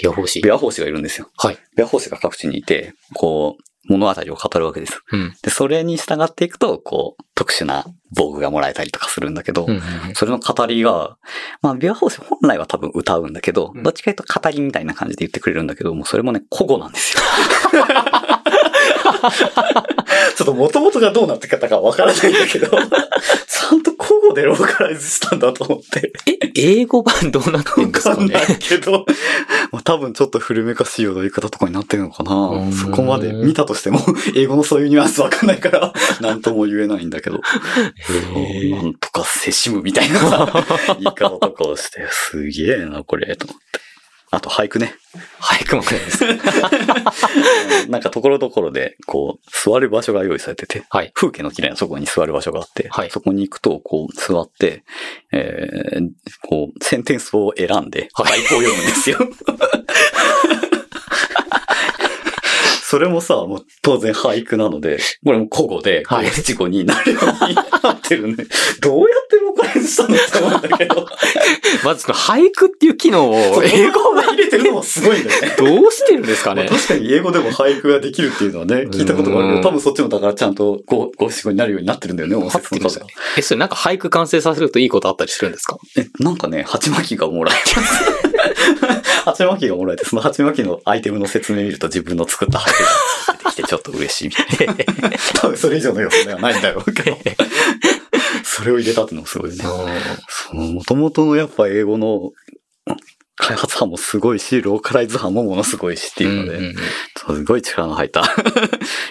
[0.00, 0.40] ビア法師。
[0.40, 1.28] 琵琶法師がいるんですよ。
[1.38, 1.58] はい。
[1.76, 5.00] 琵琶法師が各地にいて、こう、物語を語るわけです。
[5.12, 5.32] うん。
[5.42, 9.82] で、それに従っていくと、こう、特殊な防具がもらえたりとかするんだけど、うんうん
[10.14, 11.18] それの語りが、
[11.62, 17.22] まあ、琵琶法師本来は多分歌うんだけど、うんどっちかというと語りみたいな感じで言ってくれるんだけど、もうそれもね、古語なんですよ。
[20.36, 26.12] ちょっと元々がどうなって方かわからないんだけど、 ちゃんと古語でローカライズしたんだと思って。
[26.26, 28.16] え、英語版どうなってんわですかね？
[28.16, 29.06] かんないけど、
[29.72, 32.72] まあ、多分ちょっと古めかしいような言い方とかになってるのかんな。
[32.72, 34.00] そこまで見たとしても、
[34.34, 37.40] 英語のそういうニュアンスわかんないから、 なんとも言えないんだけど、
[38.70, 40.64] なんとかせしむみたいなさ
[41.00, 43.85] 言い方とかをして、すげえな、これ、と思って。
[44.30, 44.94] あと俳句ね。
[45.40, 46.24] 俳句もねです。
[47.88, 51.12] なんかところどころで、こう、座る場所が用意されてて、はい。
[51.14, 54.84] 風景の綺麗なそこに座る場所があって、はいそこに行くと、こう、座って、
[55.32, 56.10] えー、
[56.42, 59.18] こう、センテンスを選んで、はい俳句を読むんですよ。
[62.88, 68.46] それもさ、もう当然俳句なので、これも古語で、はい五七五になるようになってるね。
[68.80, 71.06] どうやってローカライズしたのって思うんだけど。
[71.84, 75.54] まず俳句っていう機能を英語で入れてるのもすごいんだよね。
[75.58, 76.62] どうしてるんですかね？
[76.70, 82.88] まあ確かに英語でも俳句ができるっていうのはね、聞いたことがあるけうんど、多分そっちもだからちゃんと五五七五になるようになってるんだよね、音節の。
[83.36, 85.76] え、それなんか俳句完成させるといいことあったりするんですか？
[85.98, 87.56] え、なんかね、鉢巻きがもらえ
[88.22, 88.25] て
[89.24, 92.86] 鉢巻きがもらえて、その鉢巻きのアイテムの説明見ると自分の作った鉢が
[93.32, 94.74] 出てきてちょっと嬉しいみたいな。
[95.40, 97.18] 多分それ以上の要素ではないんだろうけど。
[98.44, 99.56] それを入れたってのもすごいね。
[100.28, 102.32] その元々のやっぱ英語の
[103.36, 106.76] 開発班もすごいし、ローカライズ班もものすごいしっていうので、うんうんうん
[107.28, 108.20] すごい力の入った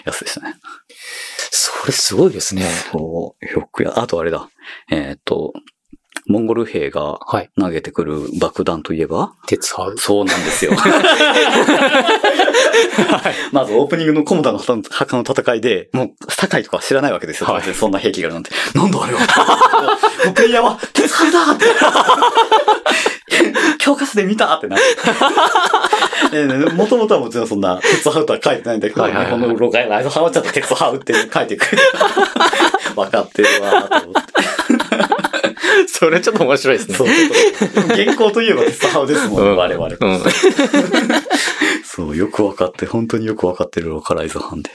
[0.06, 0.56] やつでしたね。
[1.52, 2.64] それすごいですね。
[2.92, 4.50] そう、よくや、あとあれだ。
[4.90, 5.52] えーっと、
[6.28, 7.50] モンゴル兵がはい。
[7.60, 9.34] 投げてくる爆弾といえば？
[9.48, 9.98] 鉄ハウ。
[9.98, 10.72] そうなんですよ。
[13.52, 17.50] まずオープニングのコモダの墓の戦いで、もう、堺とか知らないわけですよ。
[17.50, 18.52] はいそんな兵器があるなんて。
[18.74, 19.20] なんだあれは
[20.26, 21.66] もうプレイヤーは、鉄ハウだって。
[23.80, 24.80] 教科書で見たってなっ
[26.32, 26.46] て。
[26.74, 32.96] もともとはもちろんそんな、鉄ハウとは書いてないんだけど、はいはいはいこのロガイライズハウはちゃんと鉄ハウって書いてくれた。
[33.02, 34.65] 分かってるわ、と思って。
[35.88, 36.96] それちょっと面白いですね。
[36.96, 37.08] そう、
[37.96, 39.88] 原稿といえば鉄ハウですもん、うん我々。
[39.88, 40.22] うん。
[41.84, 44.72] そう、よく分かって、本当によく分かってるローカライズ班で。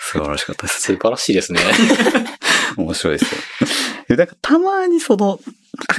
[0.00, 0.80] 素晴らしかったです。
[0.82, 1.60] 素晴らしいですね。
[2.76, 3.40] 面白いですよ。
[4.08, 5.40] でなんかたまにその、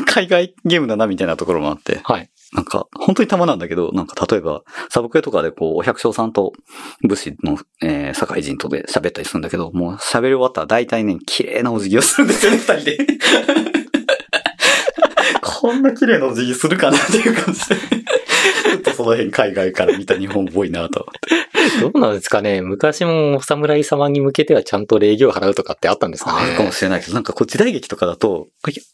[0.05, 2.29] 海外ゲームだなみたいなところもあって、はい。
[2.53, 6.53] なんか、本当にたまなんだけど、なんか例えば、サブクエとかでこう、お百姓さんと
[7.03, 12.97] 武士の、えー、堺人とで喋ったりするんだけど、もう喋り終わったら大体ね、綺麗なお辞儀をするんですよね、二人で。
[15.65, 17.75] こんな綺麗なお辞儀するかなっていう感じで。
[17.75, 21.45] ちょっとその辺海外から見た日本っぽいなと思って。
[21.81, 28.47] どうなんですかね昔もお侍様に向けてはちゃんと礼儀を払うとかってあったんですかあるかもねしれないけど、なんかこう時代劇とかだと、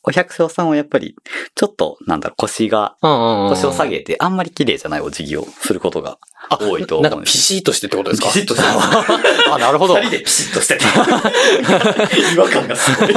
[0.04, 1.16] お百姓さんはやっぱり、
[1.56, 3.50] ちょっと、なんだろう、腰が、うんうんうん。
[3.50, 6.18] 腰を下げて、あんまり綺麗じゃないお辞儀をすることが
[6.50, 7.38] あ多いと思なかピうんんです。
[7.38, 8.28] シッとしてってことですか？
[8.30, 8.64] ピシッとして
[9.52, 9.96] あ、なるほど。
[9.98, 10.86] 二人でピシッとしてて。
[12.34, 13.10] 違和感がすごい。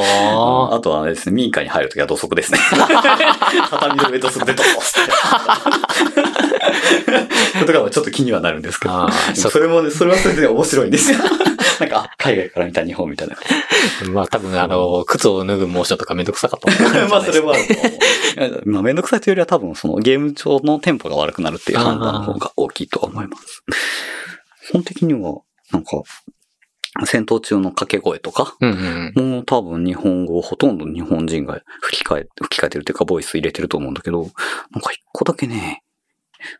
[0.00, 2.58] はあとはですね、民家に入るときは土足ですね。
[3.70, 4.68] 畳の上とするでドて。
[7.66, 9.08] とかもちょっと気にはなるんですけど。
[9.34, 11.18] そそれもね、それはそれで面白いんですよ。
[11.80, 13.34] なんか、あ海外から見た日本みたいな。
[13.34, 13.38] あ。
[14.10, 17.54] まあ多分あの、靴を脱ぐモーションとかめんどくさかったもんじゃないまあ、それは。
[18.64, 23.64] まあ、めんどくさいというよりは多分、そのゲーム上のテンポが悪くなるっていう判断の方が大きいとは思います。
[24.68, 25.40] 基本的には、
[25.72, 26.02] なんか、
[27.06, 29.30] 戦闘中の掛け声とか、うんうん。
[29.32, 34.30] もう多分日本語をほとんど日本人が吹き替え、吹き替えてるっていうか、ボイス入れてると思うんだけど、なん
[34.80, 35.82] か一個だけね、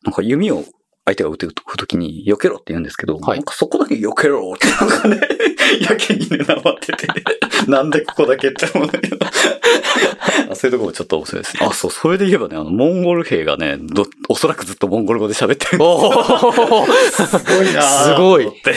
[0.03, 0.64] なんか弓を
[1.07, 5.21] 相手が撃てるときに、避けろって言うんですけど、はいなんかそこだけ避けろってなんかね、
[5.81, 7.09] やけにね、なまってて、
[7.69, 9.19] なんでここだけって思うんだけど。
[10.51, 11.67] あそういうところもちょっと面白いですね。
[11.67, 15.83] あ、そう、それで言えばね、あの、モンゴル兵がね、ど、おそらくずっとモンゴル語で喋ってる。
[15.83, 18.75] おーすごいなすごいって。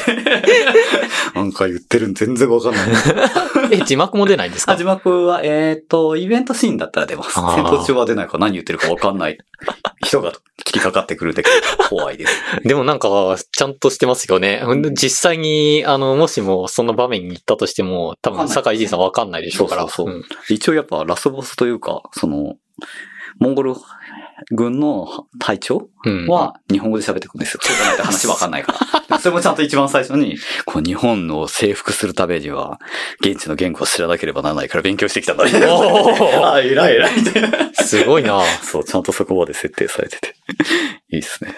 [1.34, 2.88] なんか言ってるん全然わかんない。
[3.72, 4.74] え、字幕も出ないんですか？
[4.74, 7.34] あ字幕は、えっ、と、イベントシーンだったら出ます。
[7.34, 9.38] 戦闘中は出ないから何言ってるかわかんない
[10.04, 10.32] 人が
[10.64, 11.44] 切りかかってくるんで
[11.90, 12.34] 怖いです。
[12.64, 13.10] でもなんか、
[13.52, 14.62] ちゃんとしてますよね。
[14.94, 19.82] 実際に、あの、もしもその場面に行ったとしても、多分、坂井仁さんわかんないでしょうから。
[19.84, 22.56] そうそうそうん一応やっぱラスボスというか、その、
[23.40, 23.74] モンゴル
[24.52, 25.08] 軍の
[25.40, 26.28] 隊長うん。
[26.28, 27.60] は日本語で喋ってくるんですよ。
[27.64, 28.76] そうじゃないと話わかんないか
[29.10, 29.20] ら。
[29.20, 32.80] それもちゃんと一番最初に、こう日本の征服するためには、
[33.22, 35.76] 現地の言語を知らなければならないから勉強してきたんだみたいな。
[35.76, 37.12] おー あ、偉い偉い。
[37.74, 40.36] すごいなそう、ちゃんとそこまで設定されてて。
[41.10, 41.54] いいですね。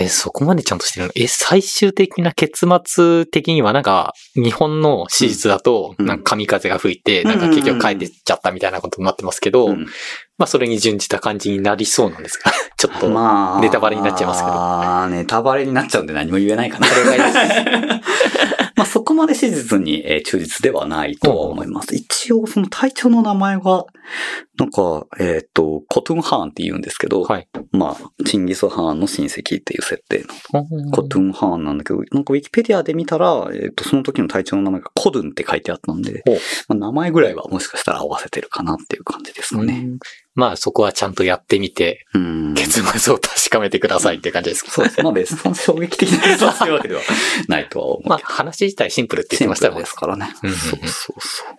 [0.00, 1.12] えーそこまでちゃんとしてるの？
[1.16, 6.06] え、最終的な結末的にはなんか、日本の史実だと、うん。
[6.06, 7.28] なんか神風が吹いて、うん。
[7.28, 9.86] なんか結局帰ってっちゃったみたいなことになってますけど、うん。
[10.36, 14.52] まあそれに準じた感じになりそうなんですが、 ちょっと、まあ、ネタバレになっちゃいますけど。
[14.52, 16.86] ああ、ネタバレになっちゃうんで何も言えないかな。
[18.76, 21.94] まあそこまで史実に、えー忠実ではないとは思います。
[21.94, 23.86] 一応その隊長の名前は、
[24.58, 27.48] なんか、えっ、と、コトゥンハーンって言うんですけど、はい。
[27.72, 36.22] まあ、チンギスハーンの親戚っていう設定のコトゥゥンハーンなんだけど、なんかウィキペディアで見たら、えっ、と、その時の隊長の名前がコドゥンって書いてあったんで
[36.68, 39.88] まあ、名前ぐらいはもしかしたら合わせてるかなっていう感じですかね。
[40.34, 42.43] まあそこはちゃんとやってみて、うん。
[42.64, 44.70] 結末を確かめてくださいって感じですか。
[44.70, 45.02] そうです。
[45.02, 47.02] まあ別に衝撃的なやつはそういうわけでは
[47.48, 48.08] ないとは思う。
[48.08, 49.90] まあ話自体シンプルって言ってましたよねシンプルで。
[49.90, 50.34] すからね。
[50.42, 51.58] うんうんうんそうそうそう。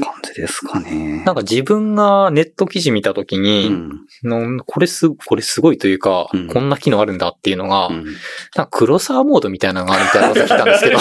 [0.00, 1.22] 感じですかね。
[1.24, 3.90] なんか自分がネット記事見たときうに、ん。
[4.24, 8.04] のこれす、これすごいというか、うんこんな機能あるんだっていうのが、うん。
[8.04, 8.14] なん
[8.64, 10.98] か黒沢モードみたいなのがあるみたいなこと聞いたんですけど、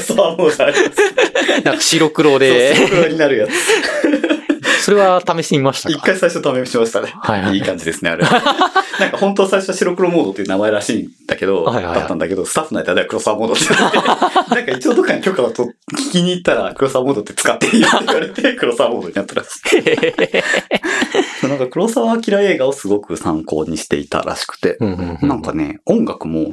[0.00, 1.62] そうもうあります。
[1.64, 3.50] なんか白黒そう、で、白黒になるやつ。
[4.82, 5.94] それは試してみましたか？
[5.94, 7.12] 一回最初試しましたね。
[7.20, 8.42] はいはいいい感じですね、あれは。
[9.00, 13.96] なんか本当は最初は白黒モードっていう名前らしいんだけど、はいはいはいだったんだけど、スタッフの間では黒沢モードって言って、
[14.54, 19.48] なんか一応どっかに許可をと聞きに行ったら黒沢モードって使っていいよって言われて、 黒沢モードになったらし
[21.44, 21.46] い。
[21.48, 26.52] なんか黒沢明映画をすごく参考にしていたらしくて、うんうんうんなんかね、音楽も、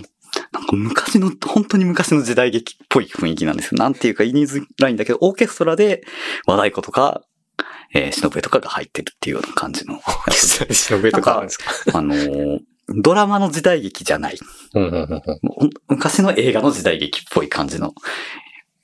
[0.51, 3.77] なんか昔の、本当に昔の時代劇っぽい雰囲気なんですよ。
[3.79, 6.03] なんていうか言いづらいんだけど、オーケストラで
[6.45, 7.21] 和太鼓とか、
[7.93, 9.99] えー、忍べとかが入ってるっていうような感じの。
[10.71, 11.97] 忍べとかあるんですか？
[11.97, 12.59] あのー
[12.91, 14.39] ドラマの時代劇じゃない。
[15.87, 17.93] 昔の映画の時代劇っぽい感じの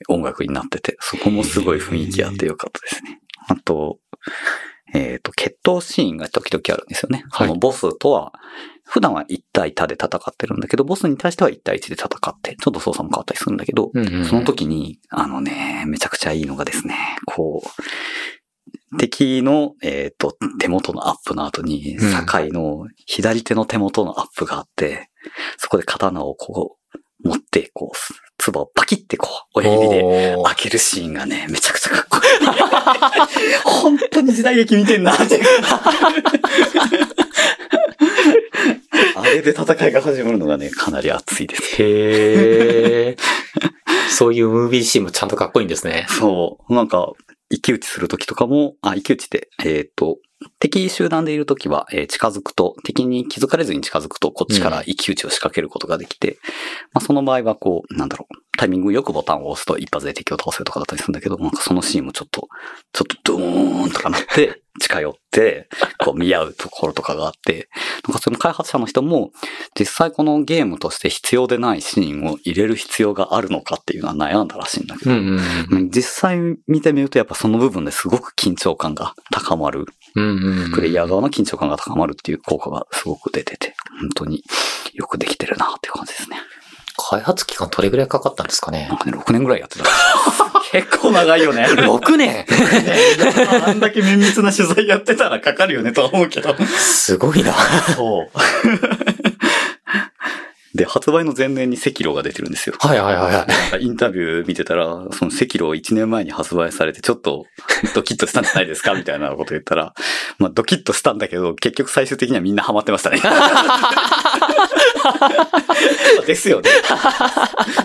[0.08, 3.20] 音楽になってて、そこもすごい雰囲気あってよかったですね。
[3.48, 3.98] あと、
[4.94, 7.24] えっ、と、決闘シーンが時々あるんですよね。
[7.30, 8.32] はいそのボスとは、
[8.84, 13.90] 普段は1対多で戦ってるんだけど、ボスに対しては1対1で戦って、ちょっと操作も変わったりするんだけど、
[14.28, 16.94] その時に、あのね、めちゃくちゃいいのがですね、
[17.26, 17.68] こう、
[18.98, 25.10] 敵の、えっ、と、手元のアップの後に、うん境の左手の手元のアップがあって、
[25.58, 27.96] そこで刀をこう、持って、こう、
[28.38, 32.46] 唾をパキってこう、親指で開けるシーンがね、めちゃくちゃかっこいい。
[33.64, 35.40] 本当に時代劇見てんなって。
[39.16, 41.82] あれで戦いが始まるのがね、かなり熱いです。
[41.82, 43.16] へえ。
[44.10, 46.06] そういうムービーシーンもちゃんとかっこいいんですね。
[46.08, 46.74] そう。
[46.74, 47.12] なんか、
[47.48, 50.18] 一騎打ちするときとかも、あ、一騎打ちって、えっ、と、
[50.58, 56.38] 敵集団でいるときは、えー近づくと、敵に気づかれずに近づくと、こっちから一騎打ちを仕掛けることができて、
[56.92, 62.48] まあその場合はこう、なんだろう、タイミングよくボタンを押すと一発で敵を倒せるとかだったりするんだけど、なんかそのシーンもちょっと、
[62.92, 67.68] ちょっとドーンとかなって、近寄って、こう見合うところとかがあって、
[68.06, 69.30] なんかその開発者の人も、
[69.78, 75.38] 実際このゲームとして必要でないシーンを入れる必要があるのかっていうのは悩んだらしいんだけど、うんうん
[75.70, 75.90] うん。
[75.90, 79.86] 実際見てみるとやっぱその部分ですごく緊張感が高まる。
[80.14, 80.72] うんうんうん。
[80.72, 84.42] プレイヤー側の緊張感が高まるっていう効果がすごく出てて、本当に
[84.94, 86.38] よくできてるなっていう感じですね。
[87.08, 88.86] 開発期間どれぐらいかかったんですかね？
[88.88, 89.84] なんかね、6年ぐらいやってた。
[90.72, 91.64] 結構長いよね。
[91.70, 92.44] ?6 年
[93.64, 96.56] あんだけ綿密な取材やってたらかかるよねとは思うけど。
[96.66, 97.54] すごいな。
[97.94, 98.30] そう。
[100.76, 102.74] で、発売の前年に赤狼が出てるんですよ。
[102.78, 103.34] はいはいはい
[103.72, 103.82] はい。
[103.82, 107.46] インタビュー見てたら、その赤狼1年前に発売されてちょっと
[107.94, 109.94] ドキッとしたんじゃないですかみたいなこと言ったら、
[110.38, 113.20] まあドキッとしたんだけど、結局最終的にはみんなハマってましたね。
[116.26, 116.70] ですよね。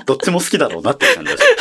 [0.06, 1.44] どっちも好きだろうなって感じだし。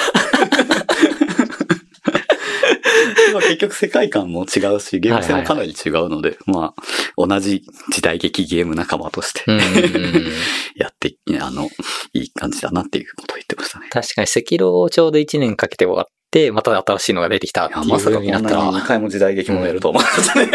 [3.32, 6.82] まあ結局世界観も違うし、ゲーム性もかなり違うので、まあ、
[7.16, 9.44] 同じ時代劇ゲーム仲間として
[10.74, 11.68] やって、あの、
[12.12, 13.86] いい感じだなっていうことを言ってましたね。
[13.90, 18.82] 確かに赤狼をちょうど1年かけて終わって、また新しいのが出てきたっていうまさかこんなに2ら。
[18.82, 20.50] 回も時代劇もやると思いましたね。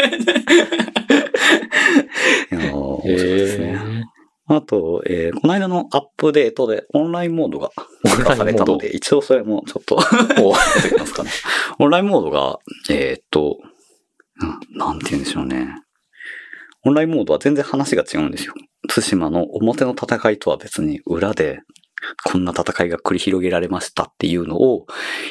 [2.51, 4.05] いやー面白いですね。
[4.47, 7.71] あと、えーこの間のアップデートでオンラインモードが
[8.05, 11.31] 追加されたので、一応それもちょっとお出てきますかね。
[11.79, 13.57] オンラインモードが、えーっと、
[14.41, 15.67] うんなんて言うんでしょうね。
[16.83, 18.53] オンラインモードは全然話が違うんですよ。
[18.87, 21.61] 対馬の表の戦いとは別に裏で、
[22.23, 24.85] こんな戦いが繰り広げられましたっていうのを、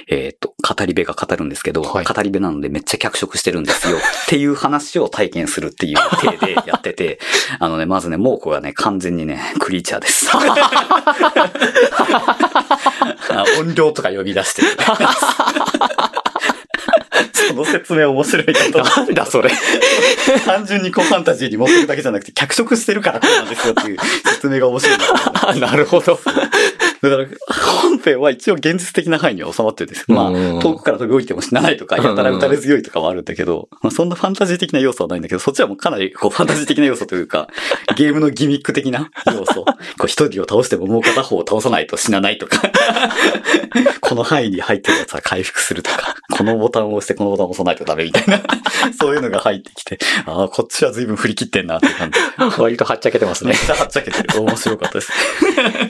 [0.09, 2.05] えっ、と、語り部が語るんですけど、はい。
[2.05, 3.97] 語り部なのでめっちゃ脚色してるんですよ。
[3.97, 7.19] っていう話を体験するっていう体でやってて、
[7.59, 10.29] あのね、まずね、猛虎がね、完全にね、クリーチャーです。
[13.31, 14.69] あ音量とか呼び出してる、
[17.49, 19.51] その説明面白いなと思ってなんだそれ。
[20.45, 26.19] 単純にこうファンタジーに持ってるだけじゃなくて、脚色してるからこうなんですよっていう説明が面白いな るほど。
[27.11, 27.29] だから、
[27.83, 30.15] 本編は一応現実的な範囲には収まってるんですよ。
[30.15, 37.49] まあうん、遠くから飛び降りても死なないとか、やたら撃たれ強いとかはあるんだけど、まあ、そんなファンタジー的な要素はないんだけど、そっちはもうかなりこうファンタジー的な要素というか、
[37.97, 39.65] ゲームのギミック的な要素。
[39.99, 42.63] こう一人を倒してももう片方を倒さないと死なないとか、
[44.01, 48.43] この範囲に入ってるやつは回復するとか、このボタンを押してこのボタンを押さないとダメみたいな、
[48.99, 52.61] そういうのが入ってきて、ああ、こっちは随分振り切ってんなって感じ。
[52.61, 53.51] 割とはっちゃけてますね。
[53.51, 54.41] めっちゃはっちゃけてる。
[54.41, 55.13] 面白かったです。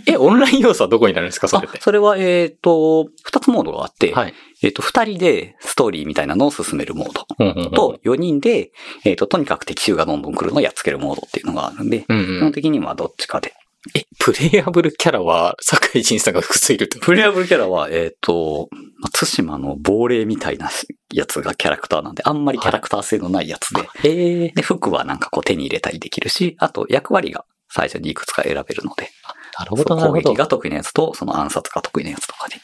[0.06, 1.78] え、オンライン要素はどこになるんですかそれって？
[1.78, 1.80] あ。
[1.80, 4.34] それは、えっ、と、二つモードがあって、はい。
[4.62, 8.72] えっ、と、二人でストーリーみたいなのを進めるモードうんうんうんと、四人で、
[9.04, 12.26] えっ、と、とにかく敵襲がどんどん来るのをやっつけるモードっていうのがあるんで、うんうん。
[12.38, 13.52] 基本的にはどっちかで。
[13.94, 17.06] え、プレイヤブルキャラは、坂井仁さんが複数いるってこと？
[17.06, 20.70] プレイアブルキャラは、えっ、と、まあ対馬の亡霊みたいな
[21.12, 29.10] やつがキャラクターなんで、あんまりキャラクター性のないやつで、ええで、服はなんかこう手に入れたりできるし、あと役割が最初にいくつか選べるので、
[29.58, 30.36] なるほど、なるほど攻撃。
[30.36, 32.56] が得意なやつと、その暗殺が得意なやつとかで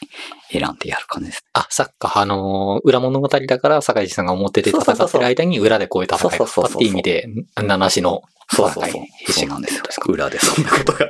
[0.51, 1.45] 選んでやる感じです。
[1.53, 9.07] あ、さっか、あのー裏物語だから、坂井さんが表で戦ってる間に裏でこういう戦いがあったっていう意味で、七しの戦い。
[9.25, 9.83] 必死なんですよ。
[10.07, 11.09] 裏でそんなことが。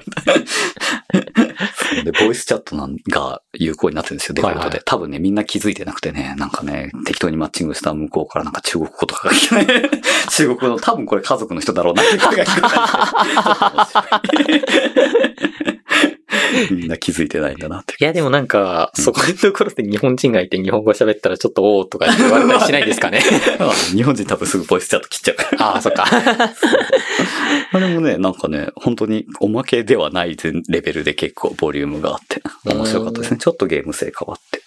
[1.95, 4.65] そうで、ボイスチャットなんが有効になってるんですよ、デフォルトで。
[4.65, 9.89] はいはい多分ね、みんな気づいてなくてね、なんかね、適当にマッチングした向こうからなんか中国語とかが来てね、
[10.29, 12.71] 中国語の多分これ家族の人だろうなっていう声が聞こえ
[16.13, 16.20] た
[16.71, 17.95] みんな気づいてないんだなって。
[17.99, 23.21] いや、でもなんか、そこのところで日本人がいて日本語喋ったらちょっとおーとか言われたりしないですかね。
[23.59, 25.67] あ日本人多分すぐボイスチャット切っちゃうから。
[25.73, 26.05] ああ、そっか。
[27.73, 30.37] あれもね、なんかね、本当におまけではない
[30.69, 33.37] レベルで結構ボリュームがあって、面白かったですね。
[33.39, 34.61] ちょっとゲーム性変わって。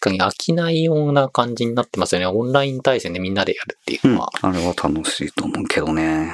[0.00, 2.26] かに飽きないような感じになってますよね。
[2.26, 4.14] オンライン対戦でみんなでやるっていううん。
[4.14, 4.30] のは。
[4.40, 6.32] あれは楽しいと思うけどね。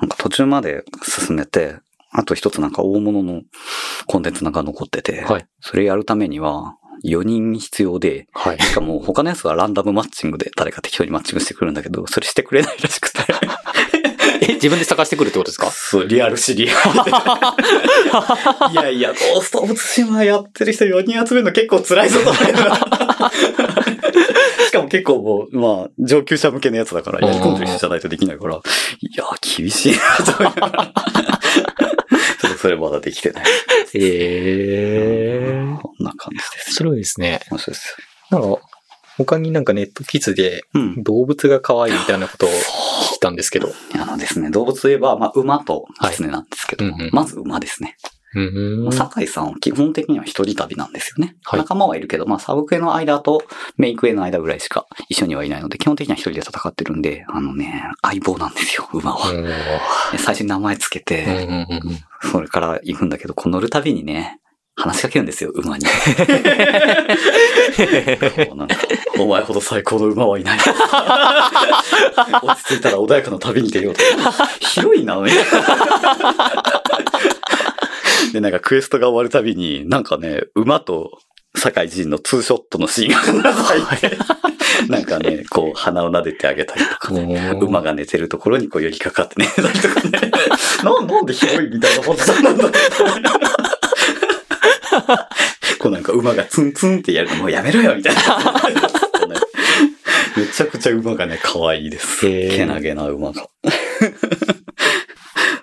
[0.00, 1.76] なんか途中まで進めて、
[2.10, 3.42] あと一つなんか大物の
[4.06, 8.58] コンテンツなんか残ってて、はいそれやるためには4人必要で、はい。
[8.60, 13.18] しかも他のやつはランダムマッチングで誰か適当にマッチングしてくるんだけど、それしてくれないらしくて。
[14.40, 15.70] え、自分で探してくるってことですか？
[15.70, 17.10] そう、リアル知り合いで。
[18.72, 22.20] いやいや、ゴースト・オブ・ツシマやってる人4人集めるの結構辛いぞ
[24.66, 28.60] しかも結構もう、まあ、上級者向けのやつだから、やり込んでる人じゃないとできないから、い
[29.16, 29.24] や、
[29.56, 29.98] 厳しいな。
[32.40, 33.44] ちょっとそれまだできてない。
[33.94, 35.64] へー。
[35.64, 36.74] 面こんな感じです。
[36.74, 37.40] 白いですね。
[37.50, 37.96] 面白いです
[38.30, 38.60] なんか、
[39.16, 40.62] 他になんかネット記事でよ。
[40.74, 41.02] うん。
[41.02, 43.72] 動物が可愛いみたいなことを聞いたんですけど。
[43.94, 47.96] あのですね、動物といえば、まあ、馬と狐なんですけど、はいうんうんまず馬ですね。
[48.34, 48.92] うーん。
[48.92, 51.36] 酒井さんは基本的には一人旅なんですよね。
[51.44, 53.42] はい仲間はいるけど、まあサブクエの間と
[53.76, 59.32] メイクエの間ぐらいしか一緒にはいないので、基本的には一人で戦ってるんで、あのね、相棒なんですよ、馬は。
[60.18, 61.66] 最初に名前つけうんて、
[62.32, 64.40] それから行くんだけど、こう乗るたびにね、
[64.78, 65.84] 話しかけるんですよ、馬に。
[69.18, 70.58] お前ほど最高の馬はいない。
[72.42, 74.00] 落ち着いたら穏やかな旅に出ようと。
[74.60, 75.44] 広いな、みたいな。
[78.32, 81.18] で、なんかクエストが終わるたびに、なんかね、馬と
[81.56, 84.16] 酒井仁のツーショットのシーンが入って、
[84.88, 87.52] なんかね、こう鼻を撫でてあげたりとかね。
[87.60, 90.10] 馬が寝てるところにこう寄りかかってね、たりとかね。
[90.84, 92.70] なんなんで広いみたいなポジションなんだ
[95.78, 98.20] こうなんか馬がツンツンってやるのもうやめろよみたいな。
[100.36, 102.20] めちゃくちゃ馬がね、可愛いです。
[102.20, 103.48] けなげな馬が。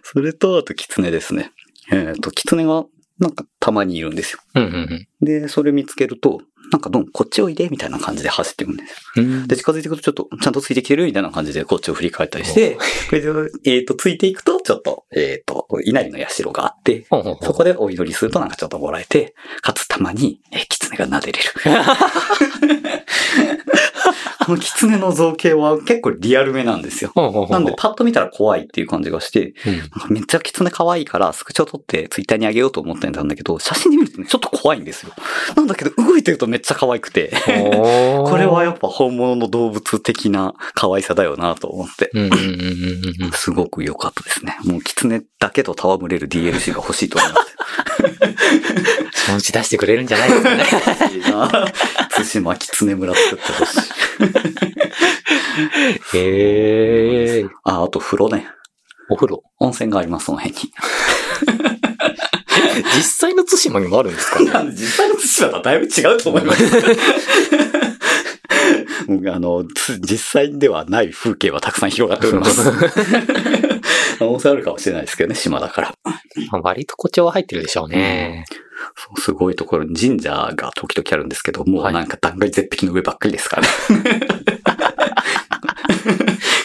[0.03, 1.51] それと、あと狐ですね。
[1.92, 2.86] えっ、と、狐が
[3.20, 4.40] なんかたまにいるんですよ。
[4.56, 9.24] うんうんで、それ見つけると、なんかどん、こっちおいでみたいな感じで走ってくるんですよ。
[9.24, 9.48] うん。
[9.48, 12.78] で、近づいていくとちょっと、ちゃんとついてきてるみたいな感じで、こっちを振り返ったりして、
[13.10, 13.32] これで、
[13.66, 21.46] えっ、と、ついていくと、ちょっと、えっ、と、稲荷の社があって、ほうほうほうそこでお祈りするとなんかちょっともらえて、かつたまに、え、狐が撫でれる。
[24.46, 27.12] この狐の造形は結構リアルめなんですよ。
[27.50, 35.14] なんでパッと見たら怖いっていう感じがして、うんなんかめっちゃ狐可愛いからスクショ撮ってツイッターにあげようと思ってたんだけど、写真で見るとね、ちょっと怖いんですよ。
[35.56, 42.12] なんだけど動いてるとめっちゃ可愛くて、ここれはやっぱ本物の動物的な可愛さだよなと思って。
[43.34, 44.58] すごく良かったですね。
[44.64, 49.05] もう狐だけと戯れる DLC が欲しいと思います。
[49.26, 50.64] そのうち出してくれるんじゃないですかね。
[51.14, 51.66] いいな
[52.12, 53.78] 津島狐村作ってほし
[56.14, 56.18] い。
[56.18, 57.46] へえ。
[57.64, 58.48] あ、あと風呂ね。
[59.10, 59.44] お風呂？
[59.60, 60.72] 温泉があります、その辺に。
[62.96, 64.72] 実際の対馬にもあるんですかね？
[64.72, 66.64] 実際の津島とはだいぶ違うと思います。
[69.08, 72.62] あの、つ実際ではない風景はたくさん広がっております。
[74.22, 75.94] 温泉あるかもしれないですけどね、島だから。
[76.06, 78.46] まあ割と誇張は入ってるでしょうね。
[78.96, 83.70] そうすごいところに神社が時々あるんですけど、もうはいなんか断崖絶壁の上ばっかりですからね。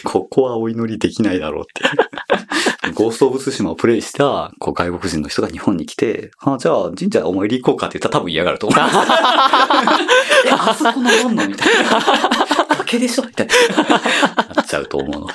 [0.05, 2.95] ここはお祈りできないだろうっていう。
[2.95, 8.97] ゴースト・オブ・ツシマをプレイしたこう外国人の人が日本に来て、あ、じゃあ神社お参り行こうかって言ったら多分嫌がると思 います。
[10.47, 11.91] え、あそこ登んのみたいな。
[12.79, 13.55] 崖でしょみたいな。
[14.55, 15.33] なっちゃうと思うので。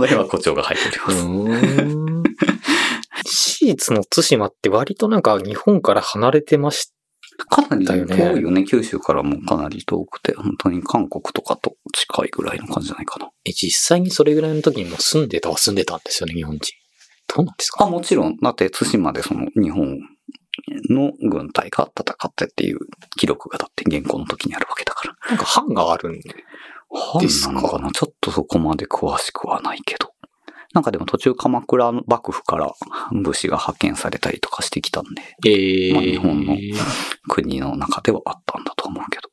[0.00, 1.26] その辺は誇張が入っております。
[1.26, 2.22] ん。
[3.26, 6.92] シーツの対馬って割となんか日本から離れてまし
[7.48, 8.64] かなり遠いよね。
[8.64, 13.30] 九州からもかなり遠くて、本当に韓国とかと近いぐらいの感じじゃないかな。
[13.44, 16.60] え、実際にそれぐらいの時にもう住んでたは住んでたんですよね、日本人。
[17.34, 17.84] どうなんですか？
[17.84, 18.36] あ、もちろん。
[18.36, 19.98] だって、対馬でその日本
[20.90, 22.78] の軍隊が戦ってっていう
[23.16, 25.14] 記録がだって現行の時にあるわけだから。
[25.28, 26.20] なんか藩があるん
[27.18, 27.26] で。
[27.26, 30.10] ですのかなちょっとそこまで詳しくはないけど。
[30.72, 32.72] なんかでも途中鎌倉幕府から
[33.12, 35.04] 武士が派遣されたりとかしてきたん
[35.42, 36.56] で、ええまあ日本の
[37.28, 39.30] 国の中ではあったんだと思うけど。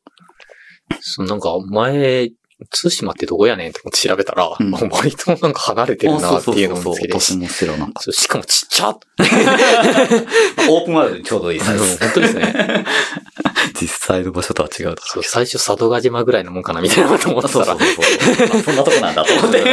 [0.99, 2.31] そうなんか前、
[2.71, 8.89] 通島ってどこやねんって調べたら、うん割となんか離れてるなっていうのを見つけて、しかもちっちゃ。
[10.69, 11.83] オープンワールドにちょうどいいサイズ。
[11.83, 12.85] うん本当ですね。
[13.79, 18.59] 実際の場所とは違うだろそう最初佐渡島ぐらいのもんかなみたいなこと思ってたらそうそう、そうそう。
[18.59, 19.63] あそんなとこなんだと思って。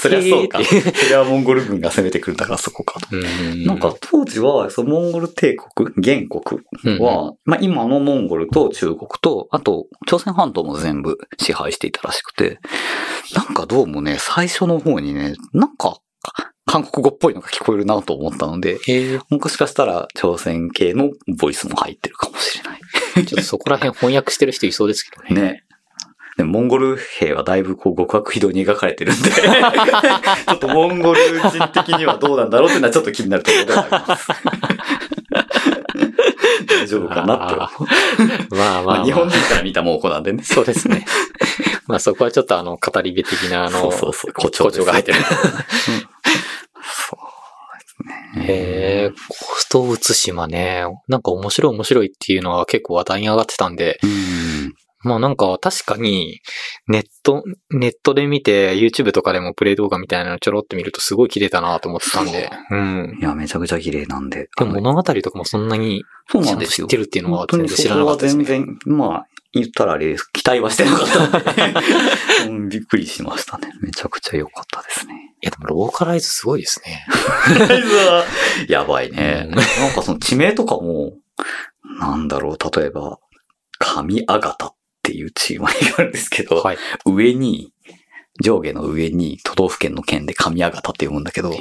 [0.00, 0.58] そりゃそうか。
[0.60, 3.08] へそりゃモンゴル軍が攻めてくるんだからそこかと。
[3.12, 12.58] うんなんか当時は、そのモンゴル帝国、原国うんは、まあ今のモンゴルと中国と、あと朝鮮半島も全部支配していたらしくて、
[13.34, 16.00] なんかどうもね、最初の方にね、なんか
[16.66, 18.78] 韓国語っぽいのが聞こえるなと思ったので、
[19.30, 23.26] もしかしたら朝鮮系のボイスも入ってるかもしれない。
[23.26, 25.40] ちょっとそこら辺翻訳してる人いそうですけどね。
[25.40, 25.64] ね。
[26.38, 34.28] でもモンゴル兵はだいぶこう極悪非道に描かれてるんで、 ちょっとモンゴル人的にはどうなんだろうっていうのはちょっと気になるところではあります。
[36.92, 38.54] 大丈夫かなって。
[38.54, 40.42] まあまあ、まあ、まあ日本人から見たモーコなんでね。
[40.42, 41.04] そうですね。
[41.86, 45.18] まあそこはちょっとあの、語り部的なあの、そうそうそう誇張が入ってる。
[45.18, 45.30] そう
[47.78, 48.46] ですね。
[48.46, 50.84] へえ、コスト写島ね。
[51.08, 54.74] なんか面白い面白いっていうのは結構話題に上がってたんで、うん。
[55.02, 56.40] まあなんか確かに
[56.88, 63.18] ネット、ネットで見て YouTube とかでもプレイ動画みたいなのちょろって見るとすごい綺麗だなと思ってたんで、うん。
[63.20, 64.48] いや、めちゃくちゃ綺麗なんで。
[64.56, 66.86] でも物語とかもそんなにそうなんんですよ。
[66.86, 68.44] と知ってるっていうのは全然知らなかったですね。
[68.44, 70.24] そこは全然、まあ、言ったらあれです。
[70.32, 71.80] 期待はしてなかったんで、
[72.48, 73.68] うんびっくりしましたね。
[73.82, 75.34] めちゃくちゃ良かったですね。
[75.42, 77.06] いやでもローカライズすごいですね。
[78.68, 79.46] やばいね。
[79.48, 81.12] うんなんかその地名とかも、
[81.98, 83.18] なんだろう、例えば、
[83.78, 86.78] 上あがたっていう地名があるんですけど、はい。
[87.04, 87.72] 上に、
[88.40, 91.52] 上下の上に都道府県の県で上あがたって読むんだけど、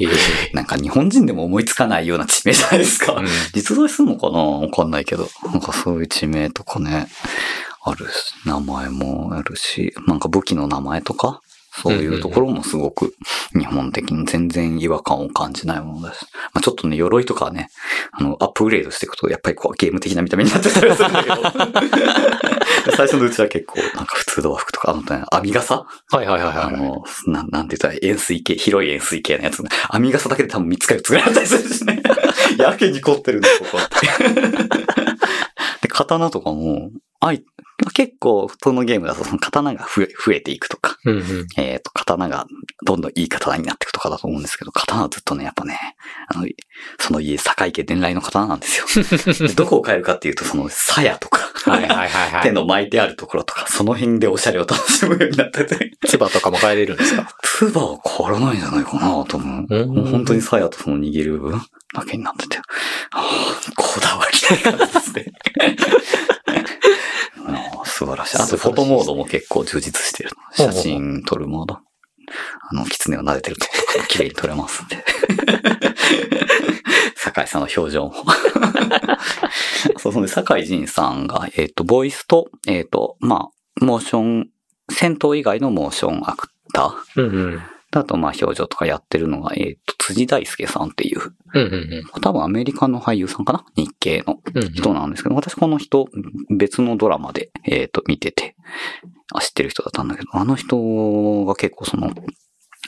[0.53, 3.13] なんか日本人でも思いつかないような地名じゃないですか。
[3.13, 4.39] うん実在するのかな？
[4.39, 5.27] わかんないけど。
[5.43, 7.07] なんかそういう地名とかね、
[7.83, 11.41] あるし、名前もあるし、なんか武器の名前とか、
[11.73, 13.15] そういうところもすごく
[13.57, 16.27] 日本的に全然違和感を感じないものです。
[16.53, 17.69] まあ、ちょっとね、鎧とかはね、
[18.11, 21.35] あの、アップグレードしていくと、やっぱりこうゲーム的な見た目になってたりするんだけど。
[22.95, 26.57] 最初のうちは結構、なんか普通の和服とか、あのね、編み傘はいはいはいはい。
[26.65, 29.69] あの、なん、なんて言ったら円錐形、広い円錐形のやつね。
[29.91, 32.01] 編み傘だけで多分3つか4つぐらいあったりするしね。
[32.57, 34.07] やけに凝ってるんだ、ここって。
[35.81, 36.89] で、刀とかも、
[37.21, 37.43] あい、
[37.93, 41.47] 結構、普通のゲームだとその刀が増え、増えていくとか、うんうん。
[41.57, 42.45] えっ、と、刀が
[42.83, 45.79] どんどんいい刀になっていくとかだと思うんですけど、刀はずっとね、やっぱね、
[46.27, 46.47] あの、
[46.99, 49.47] その家、坂井家伝来の刀なんですよ。
[49.47, 52.43] でどこを変えるかっていうと、その、鞘とか、はいはいはいはい。
[52.43, 55.91] 手の巻いてあるところとか、その辺でおしゃれを楽しむようになってて。
[56.07, 57.35] 唾とかも変えれるんですか？
[57.43, 59.67] ツバは変わらないんじゃないかなと思う。
[59.69, 61.61] うんもう本当に鞘とその握る部分
[61.93, 62.57] だけになってて。
[62.57, 62.63] は
[63.11, 65.25] あ、こだわりない感じですね。
[68.11, 68.37] 晴らしい。
[68.37, 70.31] あとフォトモードも結構充実してる。
[70.53, 71.75] 写真撮るモード。
[71.75, 71.81] あ
[72.73, 73.67] の、狐を撫でてると
[74.07, 75.03] 綺麗に撮れますんで。
[77.15, 78.13] 酒井さんの表情も。
[79.97, 83.49] そうそうね、酒井仁さんが、えっ、と、ボイスと、えっ、と、ま
[83.79, 84.49] あ、モーション、
[84.89, 87.61] 戦闘以外のモーションアクター。
[87.93, 88.03] うんうん。
[88.03, 91.19] あと、まあ、表情とかやってるのが、えっ、と、辻大輔さんっていう、
[91.53, 93.65] うんうん多分アメリカの俳優さんかな？
[93.75, 94.63] 日系のうん。
[94.63, 96.07] うん人なんですけど、私この人、
[96.49, 98.55] 別のドラマで、えっ、と、見てて、
[99.33, 102.13] あ、知ってる人だったんだけど、あの人が結構その、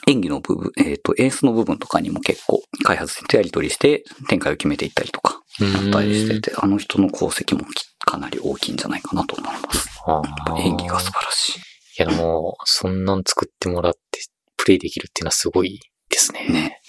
[0.06, 9.88] 演技の部分、えっ、と、演出の部分とかにも結構開発してやり取りして展開を決めていったりとか、あったりしてて、あの人の功績もきかなり大きいんじゃないかなと思います。
[10.58, 14.00] 演技が素晴らしいや、でも、そんなん作ってもらって、
[14.56, 16.46] プレイできるっていうのはすごいですね。
[16.48, 16.52] い。
[16.52, 16.80] ね。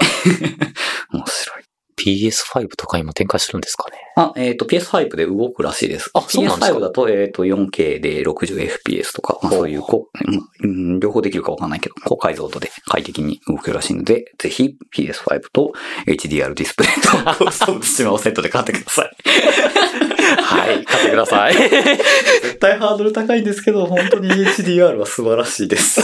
[1.11, 1.65] 面白い。
[1.97, 3.97] PS5 とか今展開するんですかね。
[4.17, 6.11] あ、えっ、と、PS5 で動くらしいです。
[6.13, 15.73] あそうなんですか？PS5 だと、えっ、と、4K で 60fps とか、まあ、そういうこ、まあうん、両方できるかわかんないけど、高解像度で快適に動けるらしいので、ぜひ PS5 と
[16.05, 16.93] HDR ディスプレイ
[17.41, 20.14] と、ストーブスチマをセットで買ってください。
[20.45, 21.53] はい、買ってください。
[21.57, 26.01] 絶対ハードル高いんですけど、本当に HDR は素晴らしいです。
[26.01, 26.03] い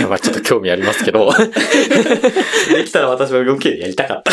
[0.00, 1.30] や、まあちょっと興味ありますけど。
[2.74, 4.32] できたら私は 4K でやりたかった。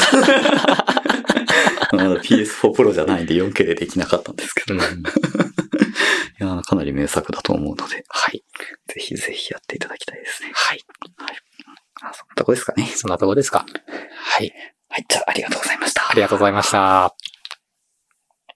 [1.96, 4.76] まだ PS4 Pro じゃないんで 4K でできなかったんですけど。
[4.76, 5.04] うん
[6.40, 8.44] いや、かなり名作だと思うので、はい。
[8.88, 10.50] ぜひぜひやっていただきたいですね。
[10.56, 10.80] はい。
[12.02, 12.86] あ、そんなとこですかね。
[12.96, 13.64] そんなとこですか。
[14.18, 14.52] はい。
[14.90, 16.10] はい、じゃあありがとうございました。
[16.10, 17.16] ありがとうございました。